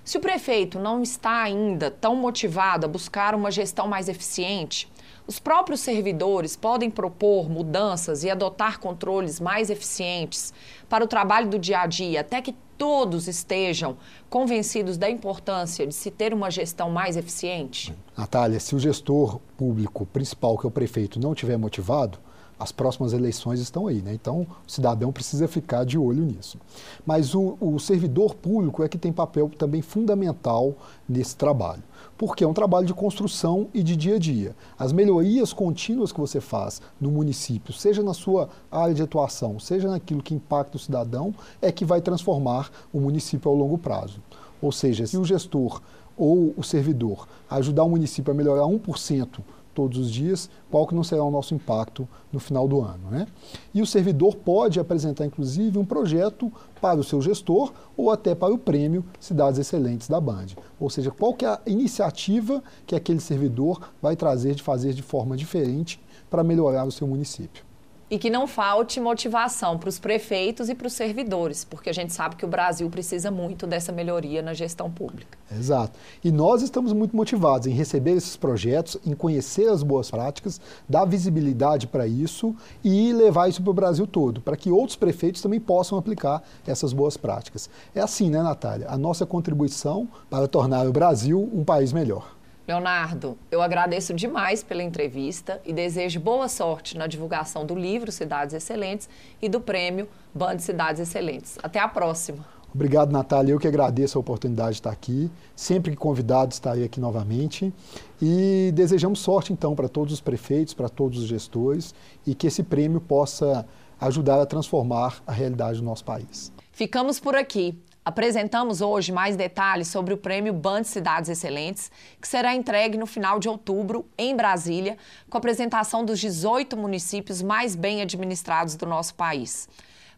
Se 0.10 0.18
o 0.18 0.20
prefeito 0.20 0.80
não 0.80 1.04
está 1.04 1.44
ainda 1.44 1.92
tão 1.92 2.16
motivado 2.16 2.84
a 2.84 2.90
buscar 2.90 3.36
uma 3.36 3.52
gestão 3.52 3.88
mais 3.88 4.10
eficiente, 4.10 4.92
os 5.28 5.38
próprios 5.38 5.82
servidores 5.82 6.56
podem 6.56 6.90
propor 6.90 7.48
mudanças 7.48 8.24
e 8.24 8.30
adotar 8.32 8.80
controles 8.80 9.40
mais 9.40 9.70
eficientes 9.70 10.52
para 10.90 11.04
o 11.04 11.08
trabalho 11.08 11.48
do 11.48 11.60
dia 11.60 11.82
a 11.82 11.86
dia, 11.86 12.22
até 12.22 12.42
que 12.42 12.56
todos 12.76 13.28
estejam 13.28 13.98
convencidos 14.32 14.98
da 14.98 15.08
importância 15.08 15.86
de 15.86 15.94
se 15.94 16.10
ter 16.10 16.34
uma 16.34 16.50
gestão 16.50 16.90
mais 16.90 17.16
eficiente? 17.16 17.96
Natália, 18.18 18.60
se 18.60 18.74
o 18.74 18.80
gestor 18.80 19.40
público 19.56 20.08
principal, 20.08 20.58
que 20.58 20.66
é 20.66 20.70
o 20.70 20.72
prefeito, 20.72 21.20
não 21.20 21.34
estiver 21.34 21.56
motivado, 21.56 22.18
as 22.60 22.74
próximas 22.74 23.14
eleições 23.14 23.62
estão 23.62 23.88
aí, 23.88 24.02
né? 24.02 24.14
Então, 24.14 24.46
o 24.68 24.72
cidadão 24.72 25.14
precisa 25.14 25.48
ficar 25.48 25.86
de 25.86 25.98
olho 25.98 26.24
nisso. 26.24 26.58
Mas 27.06 27.34
o, 27.34 27.58
o 27.62 27.80
servidor 27.80 28.36
público 28.36 28.84
é 28.84 28.90
que 28.90 28.98
tem 28.98 29.14
papel 29.14 29.50
também 29.58 29.82
fundamental 29.82 30.76
nesse 31.08 31.38
trabalho, 31.38 31.82
porque 32.18 32.44
é 32.44 32.48
um 32.48 32.54
trabalho 32.54 32.86
de 32.86 32.94
construção 32.94 33.68
e 33.74 33.82
de 33.82 33.96
dia 33.96 34.16
a 34.16 34.20
dia. 34.20 34.56
As 34.78 34.92
melhorias 34.92 35.54
contínuas 35.54 36.12
que 36.12 36.20
você 36.20 36.42
faz 36.42 36.82
no 37.00 37.10
município, 37.10 37.74
seja 37.74 38.04
na 38.04 38.14
sua 38.14 38.50
área 38.70 38.94
de 38.94 39.02
atuação, 39.02 39.58
seja 39.58 39.90
naquilo 39.90 40.22
que 40.22 40.36
impacta 40.36 40.76
o 40.76 40.80
cidadão, 40.80 41.34
é 41.62 41.72
que 41.72 41.86
vai 41.86 42.02
transformar 42.02 42.70
o 42.92 43.00
município 43.00 43.50
ao 43.50 43.56
longo 43.56 43.78
prazo. 43.78 44.20
Ou 44.62 44.74
seja, 44.74 45.08
se 45.08 45.18
o 45.18 45.24
gestor 45.24 45.82
ou 46.18 46.54
o 46.58 46.64
servidor 46.64 47.26
ajudar 47.50 47.86
o 47.86 47.90
município 47.90 48.32
a 48.32 48.36
melhorar 48.36 48.64
1%, 48.64 49.40
todos 49.80 49.98
os 49.98 50.12
dias, 50.12 50.50
qual 50.70 50.86
que 50.86 50.94
não 50.94 51.06
será 51.06 51.24
o 51.24 51.32
nosso 51.32 51.56
impacto 51.56 52.06
no 52.34 52.40
final 52.40 52.68
do 52.68 52.82
ano. 52.82 53.10
Né? 53.10 53.26
E 53.74 53.82
o 53.82 53.86
servidor 53.86 54.36
pode 54.36 54.78
apresentar, 54.78 55.26
inclusive, 55.26 55.78
um 55.78 55.86
projeto 55.86 56.52
para 56.82 57.00
o 57.00 57.04
seu 57.04 57.22
gestor 57.22 57.72
ou 57.96 58.12
até 58.12 58.36
para 58.36 58.54
o 58.54 58.58
prêmio 58.58 59.06
Cidades 59.22 59.58
Excelentes 59.58 60.10
da 60.10 60.20
Band. 60.20 60.48
Ou 60.78 60.90
seja, 60.90 61.12
qual 61.12 61.34
que 61.34 61.46
é 61.46 61.48
a 61.48 61.62
iniciativa 61.66 62.62
que 62.86 62.94
aquele 62.94 63.22
servidor 63.22 63.80
vai 64.02 64.18
trazer 64.18 64.54
de 64.54 64.62
fazer 64.62 64.94
de 64.94 65.02
forma 65.02 65.38
diferente 65.38 65.98
para 66.30 66.44
melhorar 66.44 66.84
o 66.84 66.92
seu 66.92 67.08
município 67.08 67.69
e 68.10 68.18
que 68.18 68.30
não 68.30 68.48
falte 68.48 69.00
motivação 69.00 69.78
para 69.78 69.90
os 69.90 70.00
prefeitos 70.00 70.70
e 70.70 70.76
para 70.76 70.88
os 70.88 70.94
servidores, 70.94 71.64
porque 71.64 71.90
a 71.90 71.94
gente 71.94 72.14
sabe 72.14 72.36
que 72.36 72.46
o 72.46 72.48
Brasil 72.48 72.90
precisa 72.90 73.30
muito 73.30 73.68
dessa 73.68 73.92
melhoria 73.92 74.42
na 74.42 74.54
gestão 74.54 74.90
pública. 74.90 75.38
Exato. 75.52 75.98
E 76.24 76.32
nós 76.32 76.62
estamos 76.62 76.94
muito 76.94 77.16
motivados 77.16 77.68
em 77.68 77.72
receber 77.72 78.12
esses 78.12 78.36
projetos, 78.36 78.98
em 79.06 79.14
conhecer 79.14 79.68
as 79.68 79.84
boas 79.84 80.10
práticas, 80.10 80.60
dar 80.88 81.06
visibilidade 81.06 81.88
para 81.88 82.08
isso 82.08 82.56
e 82.84 83.14
levar 83.14 83.50
isso 83.50 83.62
para 83.62 83.72
o 83.72 83.74
Brasil 83.74 84.08
todo, 84.08 84.42
para 84.42 84.58
que 84.58 84.72
outros 84.72 84.96
prefeitos 84.96 85.42
também 85.42 85.60
possam 85.60 85.98
aplicar 85.98 86.44
essas 86.66 86.94
boas 86.94 87.18
práticas. 87.18 87.70
É 87.94 88.02
assim, 88.02 88.30
né, 88.30 88.42
Natália? 88.42 88.88
A 88.90 88.98
nossa 88.98 89.26
contribuição 89.26 90.08
para 90.30 90.48
tornar 90.48 90.88
o 90.88 90.92
Brasil 90.92 91.50
um 91.54 91.64
país 91.64 91.94
melhor. 91.94 92.39
Leonardo, 92.70 93.36
eu 93.50 93.64
agradeço 93.64 94.14
demais 94.14 94.62
pela 94.62 94.84
entrevista 94.84 95.60
e 95.66 95.74
desejo 95.74 96.20
boa 96.20 96.48
sorte 96.48 96.96
na 96.96 97.08
divulgação 97.08 97.66
do 97.66 97.74
livro 97.74 98.12
Cidades 98.12 98.54
Excelentes 98.54 99.10
e 99.42 99.50
do 99.50 99.60
prêmio 99.60 100.08
Band 100.36 100.60
Cidades 100.60 101.02
Excelentes. 101.02 101.58
Até 101.64 101.80
a 101.80 101.88
próxima. 101.88 102.46
Obrigado, 102.72 103.12
Natália. 103.12 103.54
Eu 103.54 103.60
que 103.60 103.68
agradeço 103.68 104.20
a 104.20 104.22
oportunidade 104.22 104.74
de 104.74 104.76
estar 104.82 104.92
aqui. 104.92 105.32
Sempre 105.56 105.90
que 105.90 105.98
convidado, 105.98 106.54
estarei 106.54 106.84
aqui 106.84 107.00
novamente. 107.00 107.74
E 108.22 108.72
desejamos 108.76 109.18
sorte, 109.18 109.52
então, 109.52 109.76
para 109.76 109.90
todos 109.90 110.14
os 110.14 110.22
prefeitos, 110.22 110.76
para 110.76 110.90
todos 110.90 111.18
os 111.18 111.26
gestores 111.28 111.96
e 112.24 112.36
que 112.36 112.46
esse 112.46 112.62
prêmio 112.62 113.02
possa 113.02 113.66
ajudar 114.00 114.40
a 114.40 114.46
transformar 114.46 115.24
a 115.26 115.32
realidade 115.32 115.80
do 115.80 115.86
nosso 115.86 116.06
país. 116.06 116.54
Ficamos 116.72 117.20
por 117.20 117.36
aqui. 117.36 117.82
Apresentamos 118.04 118.82
hoje 118.82 119.12
mais 119.12 119.36
detalhes 119.36 119.90
sobre 119.90 120.14
o 120.14 120.18
prêmio 120.18 120.54
Band 120.54 120.84
Cidades 120.84 121.30
Excelentes, 121.30 121.92
que 122.20 122.28
será 122.28 122.56
entregue 122.56 122.98
no 122.98 123.06
final 123.06 123.40
de 123.40 123.50
outubro, 123.50 124.08
em 124.18 124.36
Brasília, 124.36 124.98
com 125.30 125.38
a 125.38 125.40
apresentação 125.40 126.06
dos 126.06 126.20
18 126.20 126.78
municípios 126.78 127.42
mais 127.42 127.76
bem 127.76 128.02
administrados 128.02 128.76
do 128.76 128.86
nosso 128.86 129.14
país. 129.16 129.68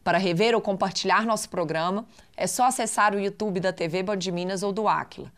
Para 0.03 0.17
rever 0.17 0.55
ou 0.55 0.61
compartilhar 0.61 1.25
nosso 1.25 1.49
programa, 1.49 2.05
é 2.35 2.47
só 2.47 2.65
acessar 2.65 3.13
o 3.13 3.19
YouTube 3.19 3.59
da 3.59 3.73
TV 3.73 4.01
Band 4.01 4.19
Minas 4.31 4.63
ou 4.63 4.71
do 4.71 4.87
Aquila. 4.87 5.31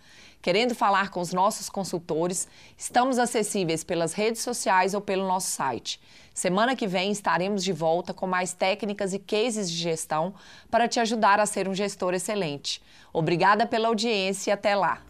Querendo 0.44 0.76
falar 0.76 1.10
com 1.10 1.22
os 1.22 1.32
nossos 1.32 1.70
consultores, 1.70 2.50
estamos 2.78 3.18
acessíveis 3.18 3.82
pelas 3.82 4.12
redes 4.12 4.42
sociais 4.42 4.94
ou 4.94 5.00
pelo 5.00 5.26
nosso 5.26 5.50
site. 5.50 6.02
Semana 6.34 6.76
que 6.76 6.86
vem 6.86 7.14
estaremos 7.14 7.64
de 7.64 7.72
volta 7.72 8.14
com 8.14 8.28
mais 8.28 8.52
técnicas 8.52 9.14
e 9.14 9.20
cases 9.20 9.72
de 9.72 9.78
gestão 9.78 10.34
para 10.70 10.86
te 10.86 11.00
ajudar 11.00 11.40
a 11.40 11.46
ser 11.46 11.70
um 11.70 11.74
gestor 11.74 12.14
excelente. 12.14 12.82
Obrigada 13.14 13.66
pela 13.66 13.88
audiência 13.88 14.52
e 14.52 14.54
até 14.54 14.76
lá! 14.76 15.02